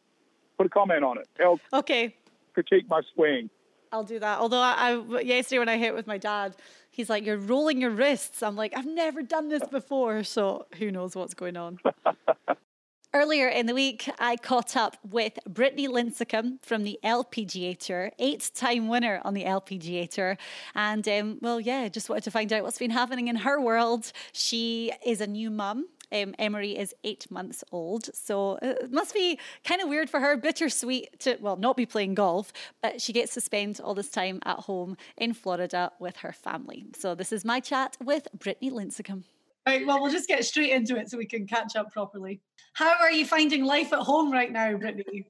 [0.57, 1.29] put a comment on it.
[1.39, 2.15] Help okay.
[2.55, 3.51] critique my swing.
[3.93, 4.39] I'll do that.
[4.39, 6.57] Although I, I yesterday when I hit with my dad,
[6.91, 10.91] he's like, "You're rolling your wrists." I'm like, "I've never done this before," so who
[10.91, 11.79] knows what's going on.
[13.13, 18.87] Earlier in the week, I caught up with Brittany Lincicome from the LPGA Tour, eight-time
[18.87, 20.39] winner on the LPGA Tour,
[20.77, 24.13] and um, well, yeah, just wanted to find out what's been happening in her world.
[24.31, 25.89] She is a new mum.
[26.13, 30.37] Um, Emery is eight months old, so it must be kind of weird for her,
[30.37, 34.39] bittersweet to, well, not be playing golf, but she gets to spend all this time
[34.45, 36.87] at home in Florida with her family.
[36.97, 39.25] So this is my chat with Brittany Lincicome.
[39.67, 42.41] Right, well, we'll just get straight into it so we can catch up properly.
[42.73, 45.27] How are you finding life at home right now, Brittany?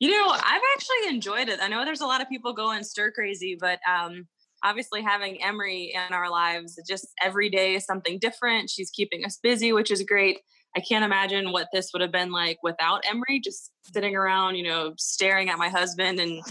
[0.00, 1.60] You know, I've actually enjoyed it.
[1.60, 4.26] I know there's a lot of people going stir crazy, but um,
[4.64, 8.70] obviously having Emery in our lives, just every day is something different.
[8.70, 10.40] She's keeping us busy, which is great.
[10.76, 14.64] I can't imagine what this would have been like without Emery, just sitting around, you
[14.64, 16.42] know, staring at my husband and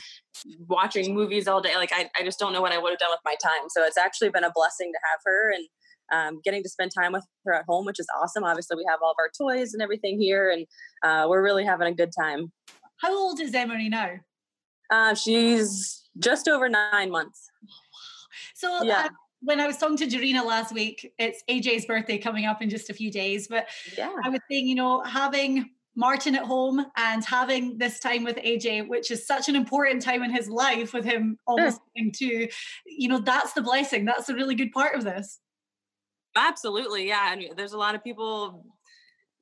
[0.68, 1.76] watching movies all day.
[1.76, 3.70] Like, I, I just don't know what I would have done with my time.
[3.70, 5.66] So it's actually been a blessing to have her and
[6.12, 8.44] um, getting to spend time with her at home, which is awesome.
[8.44, 10.66] Obviously, we have all of our toys and everything here, and
[11.04, 12.52] uh, we're really having a good time.
[12.98, 14.12] How old is Emery now?
[14.90, 17.50] Uh, she's just over nine months.
[18.54, 19.06] So, Yeah.
[19.06, 19.10] uh,
[19.42, 22.90] when I was talking to Gerina last week, it's AJ's birthday coming up in just
[22.90, 24.14] a few days, but Yeah.
[24.24, 28.88] I was saying, you know, having Martin at home and having this time with AJ,
[28.88, 32.48] which is such an important time in his life with him almost being two,
[32.86, 34.04] you know, that's the blessing.
[34.06, 35.40] That's a really good part of this.
[36.36, 37.34] Absolutely, yeah.
[37.34, 38.66] And there's a lot of people,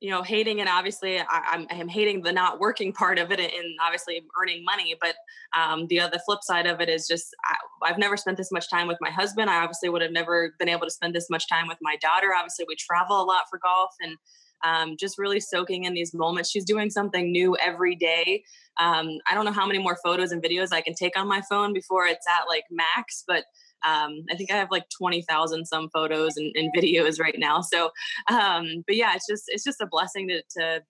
[0.00, 0.68] you know, hating it.
[0.68, 4.94] Obviously, I, I'm hating the not working part of it, and obviously earning money.
[5.00, 5.16] But
[5.58, 7.56] um, the other flip side of it is just I,
[7.90, 9.50] I've never spent this much time with my husband.
[9.50, 12.28] I obviously would have never been able to spend this much time with my daughter.
[12.36, 14.16] Obviously, we travel a lot for golf, and
[14.64, 16.50] um, just really soaking in these moments.
[16.50, 18.44] She's doing something new every day.
[18.80, 21.42] Um, I don't know how many more photos and videos I can take on my
[21.50, 23.44] phone before it's at like max, but
[23.86, 27.60] um, I think I have like 20,000 some photos and, and, videos right now.
[27.60, 27.90] So,
[28.30, 30.82] um, but yeah, it's just, it's just a blessing to, to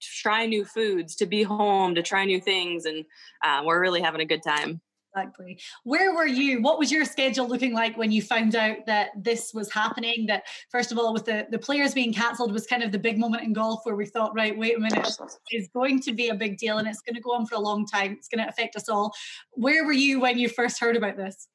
[0.00, 2.84] try new foods, to be home, to try new things.
[2.84, 3.04] And
[3.44, 4.80] uh, we're really having a good time.
[5.14, 5.60] Exactly.
[5.84, 6.62] Where were you?
[6.62, 10.24] What was your schedule looking like when you found out that this was happening?
[10.26, 13.18] That first of all, with the, the players being cancelled was kind of the big
[13.18, 15.06] moment in golf where we thought, right, wait a minute,
[15.50, 17.60] it's going to be a big deal and it's going to go on for a
[17.60, 18.12] long time.
[18.12, 19.12] It's going to affect us all.
[19.50, 21.46] Where were you when you first heard about this?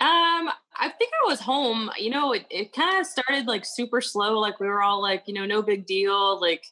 [0.00, 1.90] Um, I think I was home.
[1.98, 4.38] You know, it, it kind of started like super slow.
[4.38, 6.40] Like we were all like, you know, no big deal.
[6.40, 6.64] Like,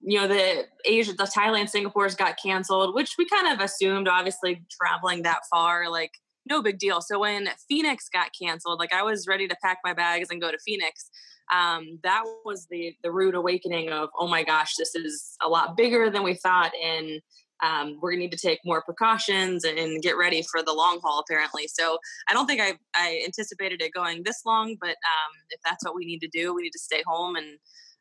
[0.00, 4.62] you know, the Asia, the Thailand, Singapore's got canceled, which we kind of assumed, obviously
[4.70, 6.12] traveling that far, like
[6.44, 7.00] no big deal.
[7.00, 10.50] So when Phoenix got canceled, like I was ready to pack my bags and go
[10.50, 11.08] to Phoenix.
[11.52, 15.76] Um, that was the the rude awakening of, oh my gosh, this is a lot
[15.76, 16.72] bigger than we thought.
[16.82, 17.20] And
[17.62, 21.20] um, we're gonna need to take more precautions and get ready for the long haul
[21.20, 21.98] apparently so
[22.28, 25.94] i don't think i, I anticipated it going this long but um, if that's what
[25.94, 27.58] we need to do we need to stay home and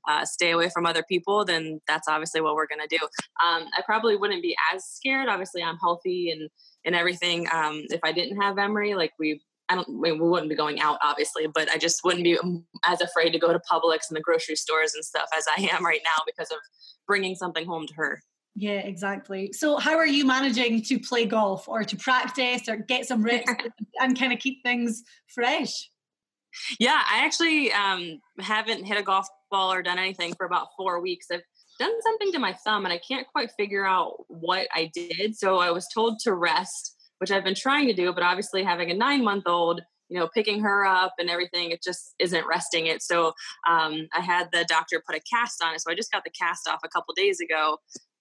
[0.10, 3.00] uh, stay away from other people then that's obviously what we're gonna do
[3.46, 6.50] um, i probably wouldn't be as scared obviously i'm healthy and
[6.86, 9.88] and everything um, if i didn't have emery like we I don't.
[10.02, 12.38] We wouldn't be going out, obviously, but I just wouldn't be
[12.86, 15.86] as afraid to go to Publix and the grocery stores and stuff as I am
[15.86, 16.58] right now because of
[17.08, 18.22] bringing something home to her.
[18.56, 19.52] Yeah, exactly.
[19.54, 23.48] So, how are you managing to play golf or to practice or get some rest
[24.00, 25.90] and kind of keep things fresh?
[26.80, 31.00] Yeah, I actually um, haven't hit a golf ball or done anything for about four
[31.00, 31.28] weeks.
[31.32, 31.42] I've
[31.80, 35.38] done something to my thumb and I can't quite figure out what I did.
[35.38, 38.92] So, I was told to rest, which I've been trying to do, but obviously, having
[38.92, 42.88] a nine month old, you know, picking her up and everything, it just isn't resting
[42.88, 43.02] it.
[43.02, 43.28] So
[43.68, 45.80] um, I had the doctor put a cast on it.
[45.80, 47.78] So I just got the cast off a couple days ago.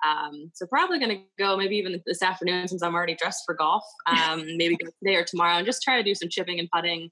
[0.07, 3.55] Um, so probably going to go maybe even this afternoon since I'm already dressed for
[3.55, 3.83] golf.
[4.07, 7.11] Um, maybe today or tomorrow and just try to do some chipping and putting.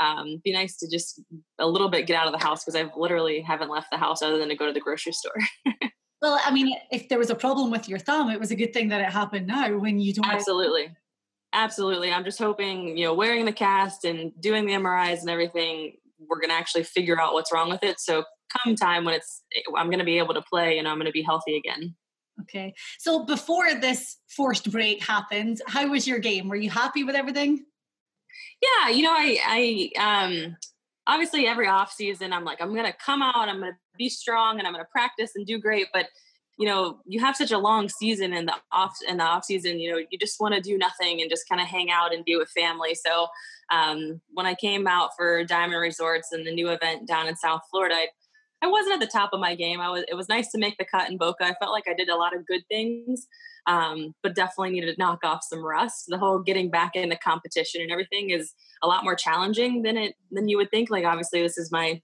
[0.00, 1.20] um, be nice to just
[1.58, 4.22] a little bit get out of the house because I've literally haven't left the house
[4.22, 5.36] other than to go to the grocery store.
[6.22, 8.72] well, I mean, if there was a problem with your thumb, it was a good
[8.72, 10.26] thing that it happened now when you don't.
[10.26, 10.90] Absolutely.
[11.52, 12.12] Absolutely.
[12.12, 15.96] I'm just hoping, you know, wearing the cast and doing the MRIs and everything,
[16.28, 17.98] we're going to actually figure out what's wrong with it.
[17.98, 18.24] So
[18.64, 19.42] come time when it's,
[19.76, 21.96] I'm going to be able to play and I'm going to be healthy again.
[22.42, 22.74] Okay.
[22.98, 26.48] So before this forced break happened, how was your game?
[26.48, 27.64] Were you happy with everything?
[28.62, 30.56] Yeah, you know, I I um
[31.06, 34.08] obviously every off season I'm like I'm going to come out, I'm going to be
[34.08, 36.06] strong and I'm going to practice and do great, but
[36.60, 39.80] you know, you have such a long season in the off in the off season,
[39.80, 42.22] you know, you just want to do nothing and just kind of hang out and
[42.22, 42.94] be with family.
[42.94, 43.28] So,
[43.72, 47.62] um when I came out for Diamond Resorts and the new event down in South
[47.70, 48.08] Florida, I
[48.62, 49.80] I wasn't at the top of my game.
[49.80, 50.04] I was.
[50.06, 51.44] It was nice to make the cut in Boca.
[51.44, 53.26] I felt like I did a lot of good things,
[53.66, 56.04] um, but definitely needed to knock off some rust.
[56.08, 60.14] The whole getting back into competition and everything is a lot more challenging than it
[60.30, 60.90] than you would think.
[60.90, 62.02] Like obviously, this is my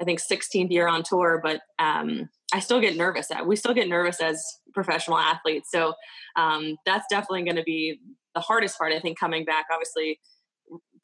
[0.00, 3.30] I think 16th year on tour, but um, I still get nervous.
[3.30, 5.70] At we still get nervous as professional athletes.
[5.70, 5.94] So
[6.36, 8.00] um, that's definitely going to be
[8.34, 8.92] the hardest part.
[8.92, 9.66] I think coming back.
[9.72, 10.20] Obviously,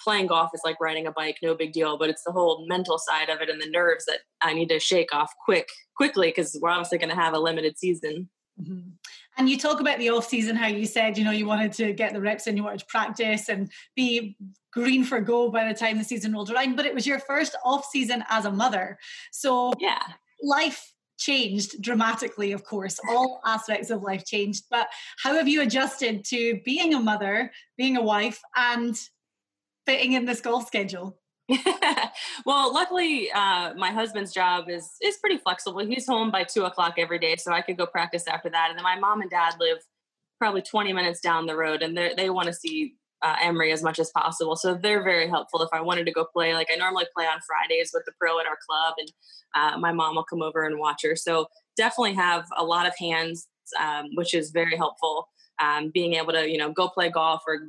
[0.00, 1.96] playing golf is like riding a bike, no big deal.
[1.98, 4.78] But it's the whole mental side of it and the nerves that I need to
[4.78, 8.28] shake off quick, quickly, because we're obviously going to have a limited season.
[8.60, 8.90] Mm-hmm.
[9.38, 11.92] And you talk about the off season, how you said, you know, you wanted to
[11.94, 14.36] get the reps and you wanted to practice and be
[14.72, 16.76] green for go by the time the season rolled around.
[16.76, 18.98] But it was your first off season as a mother.
[19.30, 20.02] So yeah,
[20.42, 22.98] life changed dramatically, of course.
[23.08, 24.64] All aspects of life changed.
[24.70, 24.88] But
[25.22, 28.98] how have you adjusted to being a mother, being a wife, and
[29.86, 31.18] fitting in this golf schedule?
[32.46, 35.80] well, luckily, uh, my husband's job is is pretty flexible.
[35.80, 38.68] He's home by two o'clock every day, so I could go practice after that.
[38.70, 39.78] And then my mom and dad live
[40.38, 43.82] probably twenty minutes down the road, and they they want to see uh, Emery as
[43.82, 44.56] much as possible.
[44.56, 45.62] So they're very helpful.
[45.62, 48.38] If I wanted to go play, like I normally play on Fridays with the pro
[48.40, 49.12] at our club, and
[49.54, 51.16] uh, my mom will come over and watch her.
[51.16, 53.48] So definitely have a lot of hands,
[53.80, 55.28] um, which is very helpful.
[55.62, 57.60] Um, being able to you know go play golf or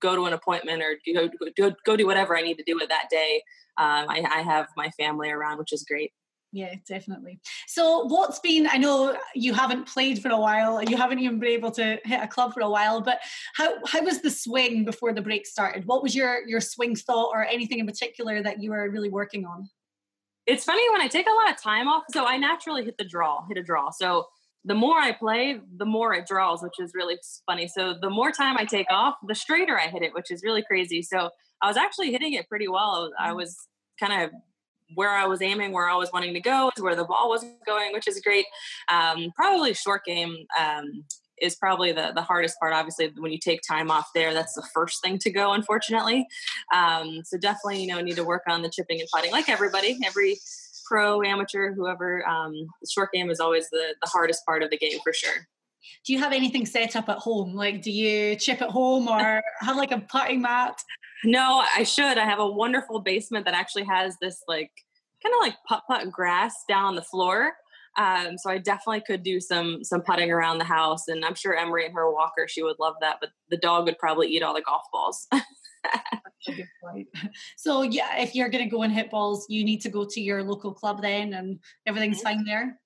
[0.00, 2.88] go to an appointment or go, go, go do whatever I need to do with
[2.88, 3.42] that day.
[3.78, 6.12] Um, I, I have my family around, which is great.
[6.54, 7.40] Yeah, definitely.
[7.66, 8.68] So, what's been?
[8.70, 10.82] I know you haven't played for a while.
[10.82, 13.00] You haven't even been able to hit a club for a while.
[13.00, 13.20] But
[13.54, 15.86] how how was the swing before the break started?
[15.86, 19.46] What was your your swing thought, or anything in particular that you were really working
[19.46, 19.70] on?
[20.46, 22.02] It's funny when I take a lot of time off.
[22.10, 23.90] So I naturally hit the draw, hit a draw.
[23.90, 24.26] So
[24.64, 27.66] the more I play, the more it draws, which is really funny.
[27.66, 30.62] So the more time I take off, the straighter I hit it, which is really
[30.62, 31.00] crazy.
[31.02, 31.30] So
[31.62, 33.10] I was actually hitting it pretty well.
[33.18, 33.36] I mm-hmm.
[33.36, 33.56] was
[33.98, 34.30] kind of
[34.94, 37.64] where I was aiming, where I was wanting to go, to where the ball wasn't
[37.66, 38.46] going, which is great.
[38.88, 41.04] Um, probably short game um,
[41.40, 42.72] is probably the, the hardest part.
[42.72, 46.26] Obviously, when you take time off there, that's the first thing to go, unfortunately.
[46.74, 49.98] Um, so definitely, you know, need to work on the chipping and putting like everybody.
[50.04, 50.36] Every
[50.86, 52.26] pro, amateur, whoever.
[52.28, 55.48] Um, short game is always the, the hardest part of the game for sure.
[56.04, 57.54] Do you have anything set up at home?
[57.54, 60.80] Like, do you chip at home or have like a putting mat?
[61.24, 62.18] No, I should.
[62.18, 64.70] I have a wonderful basement that actually has this like
[65.22, 67.52] kind of like putt putt grass down on the floor.
[67.98, 71.54] Um, so I definitely could do some some putting around the house, and I'm sure
[71.54, 73.18] Emery and her walker she would love that.
[73.20, 75.28] But the dog would probably eat all the golf balls.
[77.56, 80.20] so yeah, if you're going to go and hit balls, you need to go to
[80.20, 82.38] your local club then, and everything's mm-hmm.
[82.38, 82.78] fine there.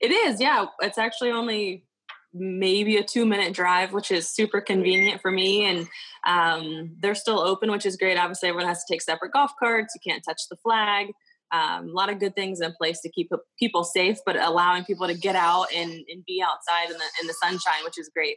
[0.00, 0.64] It is, yeah.
[0.80, 1.84] It's actually only
[2.32, 5.64] maybe a two minute drive, which is super convenient for me.
[5.64, 5.88] And
[6.26, 8.16] um, they're still open, which is great.
[8.16, 9.94] Obviously, everyone has to take separate golf carts.
[9.94, 11.08] You can't touch the flag.
[11.52, 15.08] Um, a lot of good things in place to keep people safe, but allowing people
[15.08, 18.36] to get out and, and be outside in the in the sunshine, which is great.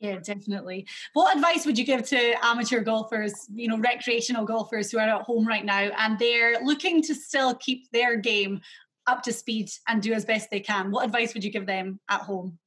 [0.00, 0.86] Yeah, definitely.
[1.14, 5.22] What advice would you give to amateur golfers, you know, recreational golfers who are at
[5.22, 8.60] home right now and they're looking to still keep their game
[9.06, 10.90] up to speed and do as best they can?
[10.90, 12.58] What advice would you give them at home?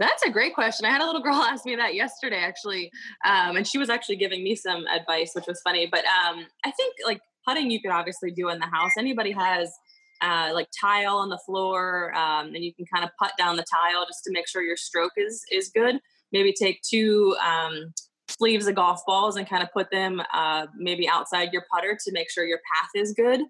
[0.00, 0.86] That's a great question.
[0.86, 2.90] I had a little girl ask me that yesterday, actually,
[3.24, 5.88] um, and she was actually giving me some advice, which was funny.
[5.90, 8.92] But um, I think like putting, you could obviously do in the house.
[8.98, 9.72] Anybody has
[10.20, 13.64] uh, like tile on the floor, um, and you can kind of put down the
[13.70, 16.00] tile just to make sure your stroke is is good
[16.34, 17.94] maybe take two um,
[18.38, 22.12] sleeves of golf balls and kind of put them uh, maybe outside your putter to
[22.12, 23.42] make sure your path is good.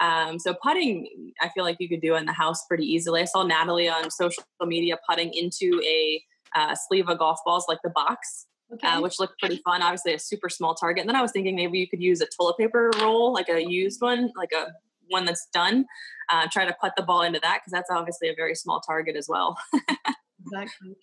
[0.00, 3.22] Um, so putting, I feel like you could do in the house pretty easily.
[3.22, 6.22] I saw Natalie on social media putting into a
[6.54, 8.46] uh, sleeve of golf balls like the box.
[8.70, 8.86] Uh, okay.
[8.88, 9.80] Uh, which looked pretty fun.
[9.80, 11.02] Obviously, a super small target.
[11.02, 13.62] And then I was thinking maybe you could use a toilet paper roll, like a
[13.62, 14.72] used one, like a
[15.08, 15.86] one that's done.
[16.30, 19.14] Uh, try to put the ball into that because that's obviously a very small target
[19.14, 19.56] as well.
[20.46, 20.96] exactly.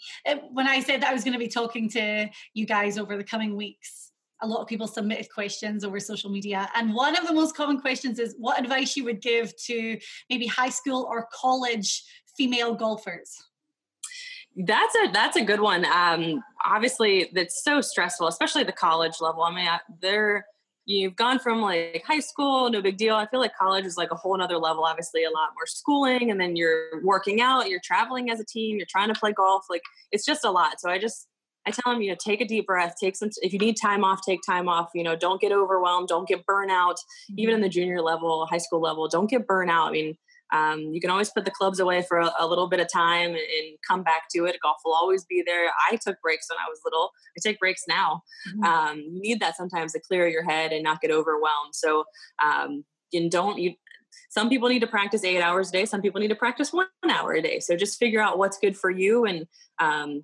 [0.52, 3.24] when I said that I was going to be talking to you guys over the
[3.24, 4.12] coming weeks,
[4.42, 6.70] a lot of people submitted questions over social media.
[6.76, 9.98] And one of the most common questions is what advice you would give to
[10.30, 12.04] maybe high school or college
[12.38, 13.36] female golfers?
[14.56, 15.84] That's a that's a good one.
[15.86, 19.42] Um, obviously, that's so stressful, especially the college level.
[19.42, 19.68] I mean,
[20.00, 20.46] they're
[20.86, 23.16] you've gone from like high school, no big deal.
[23.16, 24.84] I feel like college is like a whole other level.
[24.84, 28.78] Obviously, a lot more schooling, and then you're working out, you're traveling as a team,
[28.78, 29.66] you're trying to play golf.
[29.70, 30.80] Like it's just a lot.
[30.80, 31.28] So I just
[31.66, 34.04] I tell them, you know, take a deep breath, take some, if you need time
[34.04, 37.40] off, take time off, you know, don't get overwhelmed, don't get burnout, mm-hmm.
[37.40, 39.88] even in the junior level, high school level, don't get burnout.
[39.88, 40.18] I mean,
[40.52, 43.30] um, you can always put the clubs away for a, a, little bit of time
[43.30, 44.58] and, and, come back to it.
[44.62, 45.70] Golf will always be there.
[45.90, 47.12] I took breaks when I was little.
[47.36, 48.22] I take breaks now.
[48.50, 48.64] Mm-hmm.
[48.64, 51.74] Um, you need that sometimes to clear your head and not get overwhelmed.
[51.74, 52.06] So,
[52.44, 53.74] um, and don't you,
[54.30, 55.86] some people need to practice eight hours a day.
[55.86, 57.60] Some people need to practice one hour a day.
[57.60, 59.48] So just figure out what's good for you and,
[59.80, 60.24] um,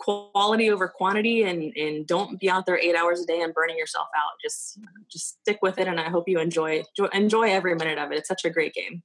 [0.00, 3.76] quality over quantity and and don't be out there eight hours a day and burning
[3.76, 4.78] yourself out just
[5.12, 8.26] just stick with it and i hope you enjoy enjoy every minute of it it's
[8.26, 9.02] such a great game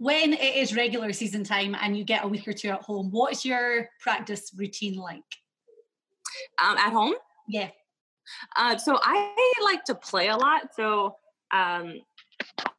[0.00, 3.10] when it is regular season time and you get a week or two at home
[3.10, 5.22] what's your practice routine like
[6.62, 7.12] um, at home
[7.48, 7.68] yeah
[8.56, 11.14] uh, so i like to play a lot so
[11.52, 11.94] um,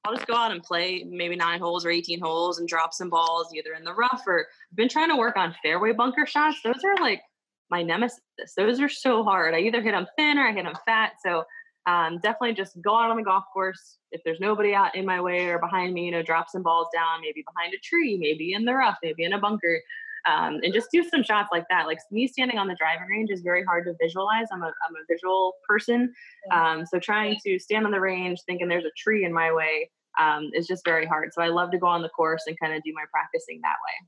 [0.04, 3.10] I'll just go out and play maybe nine holes or 18 holes and drop some
[3.10, 6.58] balls either in the rough or I've been trying to work on fairway bunker shots.
[6.64, 7.22] Those are like
[7.70, 8.20] my nemesis.
[8.58, 9.54] Those are so hard.
[9.54, 11.14] I either hit them thin or I hit them fat.
[11.24, 11.44] So
[11.88, 13.98] um, definitely just go out on the golf course.
[14.12, 16.88] If there's nobody out in my way or behind me, you know, drop some balls
[16.94, 19.82] down, maybe behind a tree, maybe in the rough, maybe in a bunker,
[20.28, 21.88] um, and just do some shots like that.
[21.88, 24.46] Like me standing on the driving range is very hard to visualize.
[24.52, 26.14] I'm a, I'm a visual person.
[26.52, 29.90] Um, so trying to stand on the range thinking there's a tree in my way
[30.20, 31.34] um, is just very hard.
[31.34, 33.78] So I love to go on the course and kind of do my practicing that
[33.86, 34.08] way.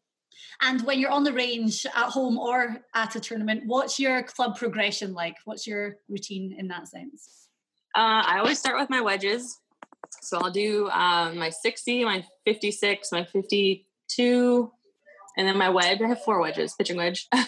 [0.61, 4.57] And when you're on the range at home or at a tournament, what's your club
[4.57, 5.35] progression like?
[5.45, 7.42] What's your routine in that sense?
[7.95, 9.59] Uh, I always start with my wedges.
[10.21, 14.71] So I'll do um, my 60, my 56, my 52,
[15.37, 16.01] and then my wedge.
[16.01, 17.27] I have four wedges, pitching wedge.
[17.33, 17.41] um,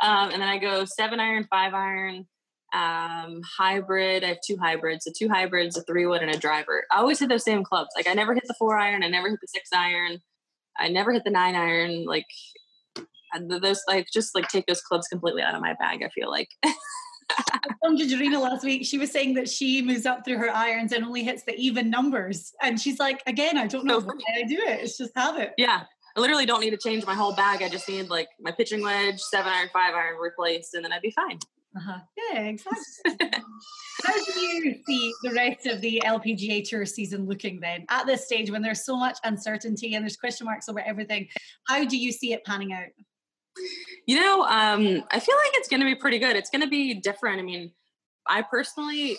[0.00, 2.26] and then I go seven iron, five iron,
[2.74, 4.24] um, hybrid.
[4.24, 6.84] I have two hybrids, so two hybrids, a three wood, and a driver.
[6.90, 7.90] I always hit those same clubs.
[7.96, 10.18] Like I never hit the four iron, I never hit the six iron.
[10.78, 12.04] I never hit the nine iron.
[12.04, 12.26] Like
[13.40, 16.02] those, like just like take those clubs completely out of my bag.
[16.02, 16.48] I feel like.
[17.82, 21.04] From Gerina last week, she was saying that she moves up through her irons and
[21.04, 24.56] only hits the even numbers, and she's like, again, I don't know why I do
[24.56, 24.80] it.
[24.80, 25.52] It's just habit.
[25.58, 25.82] Yeah,
[26.16, 27.62] I literally don't need to change my whole bag.
[27.62, 31.02] I just need like my pitching wedge, seven iron, five iron replaced, and then I'd
[31.02, 31.38] be fine.
[31.74, 31.98] Uh-huh.
[32.16, 33.30] Yeah, exactly.
[34.04, 38.26] How do you see the rest of the LPGA Tour season looking then at this
[38.26, 41.28] stage when there's so much uncertainty and there's question marks over everything?
[41.66, 42.88] How do you see it panning out?
[44.06, 46.36] You know, um, I feel like it's going to be pretty good.
[46.36, 47.38] It's going to be different.
[47.38, 47.72] I mean,
[48.26, 49.16] I personally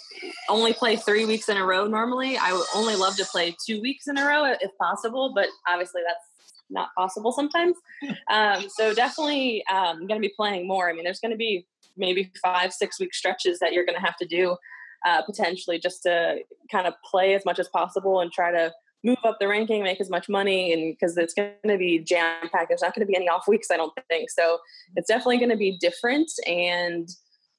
[0.49, 2.37] only play three weeks in a row normally.
[2.37, 6.01] I would only love to play two weeks in a row if possible, but obviously
[6.05, 6.25] that's
[6.69, 7.75] not possible sometimes.
[8.29, 10.89] Um, so definitely um, going to be playing more.
[10.89, 11.65] I mean, there's going to be
[11.95, 14.57] maybe five, six week stretches that you're going to have to do
[15.05, 16.37] uh, potentially just to
[16.71, 18.71] kind of play as much as possible and try to
[19.03, 22.49] move up the ranking, make as much money, and because it's going to be jam
[22.49, 22.69] packed.
[22.69, 24.29] There's not going to be any off weeks, I don't think.
[24.29, 24.59] So
[24.95, 27.09] it's definitely going to be different, and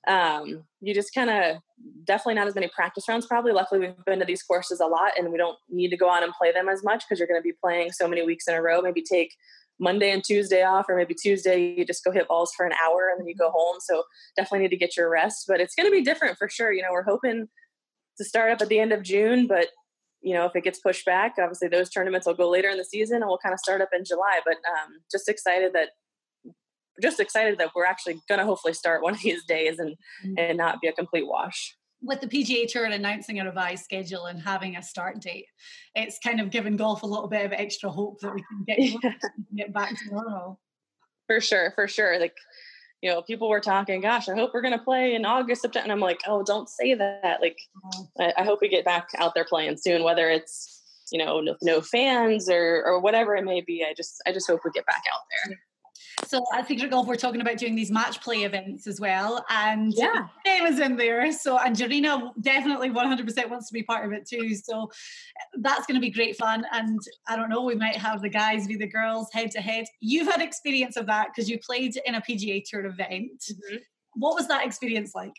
[0.07, 1.57] um, you just kind of
[2.05, 3.26] definitely not as many practice rounds.
[3.26, 6.11] Probably, luckily, we've been to these courses a lot, and we don't need to go
[6.11, 8.49] out and play them as much because you're going to be playing so many weeks
[8.49, 8.80] in a row.
[8.80, 9.34] Maybe take
[9.80, 13.09] Monday and Tuesday off, or maybe Tuesday you just go hit balls for an hour
[13.11, 13.76] and then you go home.
[13.80, 14.05] So
[14.36, 15.45] definitely need to get your rest.
[15.49, 16.72] But it's going to be different for sure.
[16.72, 17.49] You know, we're hoping
[18.18, 19.68] to start up at the end of June, but
[20.25, 22.85] you know, if it gets pushed back, obviously those tournaments will go later in the
[22.85, 24.41] season and we'll kind of start up in July.
[24.45, 25.91] But um, just excited that
[27.03, 30.35] just excited that we're actually going to hopefully start one of these days and mm-hmm.
[30.39, 34.41] and not be a complete wash with the PGA Tour announcing a revised schedule and
[34.41, 35.47] having a start date,
[35.95, 38.79] it's kind of given golf a little bit of extra hope that we can get,
[39.03, 39.12] yeah.
[39.57, 40.61] get back to normal.
[41.27, 42.20] For sure, for sure.
[42.20, 42.37] Like,
[43.05, 45.84] you know, people were talking, gosh, I hope we're going to play in August, September.
[45.84, 47.38] And I'm like, oh, don't say that.
[47.42, 48.22] Like, mm-hmm.
[48.22, 50.82] I, I, hope we get back out there playing soon, whether it's,
[51.12, 53.84] you know, no, no fans or, or whatever it may be.
[53.86, 55.59] I just, I just hope we get back out there.
[56.26, 59.45] So at Secret Golf, we're talking about doing these match play events as well.
[59.51, 61.30] And yeah, name is in there.
[61.32, 64.55] So and Gerina definitely 100% wants to be part of it too.
[64.55, 64.90] So
[65.61, 66.64] that's going to be great fun.
[66.72, 69.86] And I don't know, we might have the guys be the girls head to head.
[70.01, 73.42] You've had experience of that because you played in a PGA Tour event.
[73.51, 73.76] Mm-hmm.
[74.14, 75.34] What was that experience like?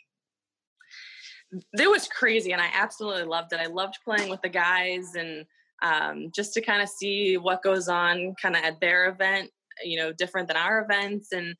[1.78, 3.60] It was crazy, and I absolutely loved it.
[3.60, 5.46] I loved playing with the guys and
[5.82, 9.50] um, just to kind of see what goes on kind of at their event
[9.82, 11.54] you know different than our events and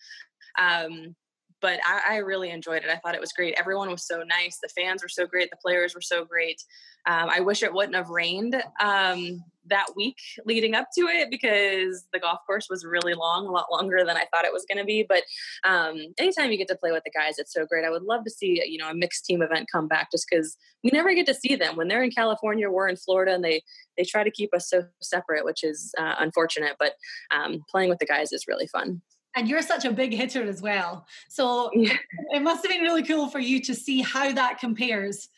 [0.59, 1.15] um,
[1.61, 2.91] but I, I, really enjoyed it.
[2.91, 3.55] I thought it was great.
[3.59, 4.59] Everyone was so nice.
[4.63, 5.51] The fans were so great.
[5.51, 6.63] The players were so great.
[7.07, 12.07] Um, I wish it wouldn't have rained um, that week leading up to it because
[12.13, 14.79] the golf course was really long, a lot longer than I thought it was going
[14.79, 15.05] to be.
[15.09, 15.23] But
[15.65, 17.85] um, anytime you get to play with the guys, it's so great.
[17.85, 20.57] I would love to see you know a mixed team event come back just because
[20.83, 22.71] we never get to see them when they're in California.
[22.71, 23.63] We're in Florida, and they
[23.97, 26.77] they try to keep us so separate, which is uh, unfortunate.
[26.79, 26.93] But
[27.35, 29.03] um, playing with the guys is really fun
[29.37, 31.07] and you're such a big hitter as well.
[31.29, 31.97] So yeah.
[32.31, 35.29] it must have been really cool for you to see how that compares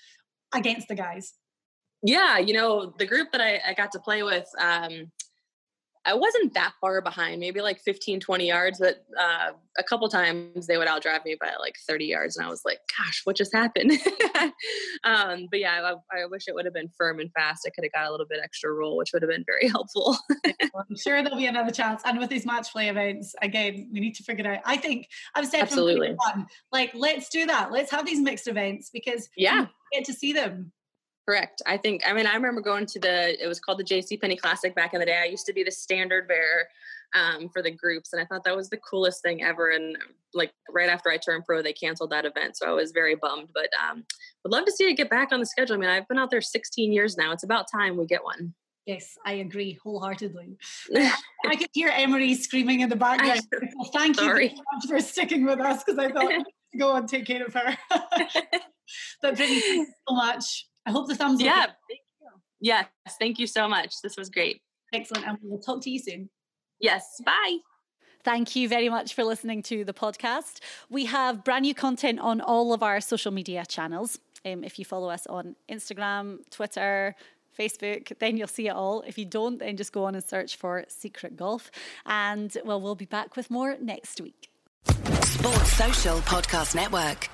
[0.55, 1.35] against the guys.
[2.03, 5.11] Yeah, you know, the group that I, I got to play with, um,
[6.09, 10.67] I wasn't that far behind, maybe like 15, 20 yards, but uh, a couple times
[10.67, 12.37] they would outdrive me by like 30 yards.
[12.37, 13.93] And I was like, gosh, what just happened?
[15.05, 17.65] um, but yeah, I, I, wish it would have been firm and fast.
[17.67, 20.17] I could have got a little bit extra roll, which would have been very helpful.
[20.47, 22.01] I'm sure there'll be another chance.
[22.07, 24.63] And with these match play events, again, we need to figure it out.
[24.65, 26.17] I think I've said Absolutely.
[26.33, 27.71] from like, let's do that.
[27.71, 30.73] Let's have these mixed events because yeah, get to see them
[31.29, 31.61] Correct.
[31.67, 34.35] I think, I mean, I remember going to the, it was called the JC Penney
[34.35, 35.21] Classic back in the day.
[35.23, 36.69] I used to be the standard bearer
[37.15, 38.15] um, for the groups.
[38.15, 39.73] And I thought that was the coolest thing ever.
[39.73, 39.99] And
[40.33, 42.57] like right after I turned pro, they canceled that event.
[42.57, 44.05] So I was very bummed, but um,
[44.43, 45.77] would love to see it get back on the schedule.
[45.77, 47.31] I mean, I've been out there 16 years now.
[47.33, 48.55] It's about time we get one.
[48.87, 50.57] Yes, I agree wholeheartedly.
[50.97, 53.43] I could hear Emery screaming in the background.
[53.77, 54.45] Well, thank Sorry.
[54.45, 56.33] you very much for sticking with us because I thought
[56.79, 57.77] go and take care of her.
[57.91, 60.65] but Brittany, thank you so much.
[60.89, 61.71] I hope the thumbs yeah, up.
[62.61, 62.85] Yeah.
[63.05, 63.17] Yes.
[63.19, 64.01] Thank you so much.
[64.01, 64.63] This was great.
[64.95, 65.29] Excellent.
[65.29, 66.31] And we'll talk to you soon.
[66.81, 67.21] Yes.
[67.25, 67.59] Bye.
[68.25, 70.61] Thank you very much for listening to the podcast.
[70.89, 74.19] We have brand new content on all of our social media channels.
[74.47, 77.15] Um, if you follow us on Instagram, Twitter,
[77.59, 79.03] Facebook, then you'll see it all.
[79.03, 81.71] If you don't, then just go on and search for Secret Golf.
[82.07, 84.49] And well, we'll be back with more next week.
[84.87, 87.29] Sports Social Podcast Network.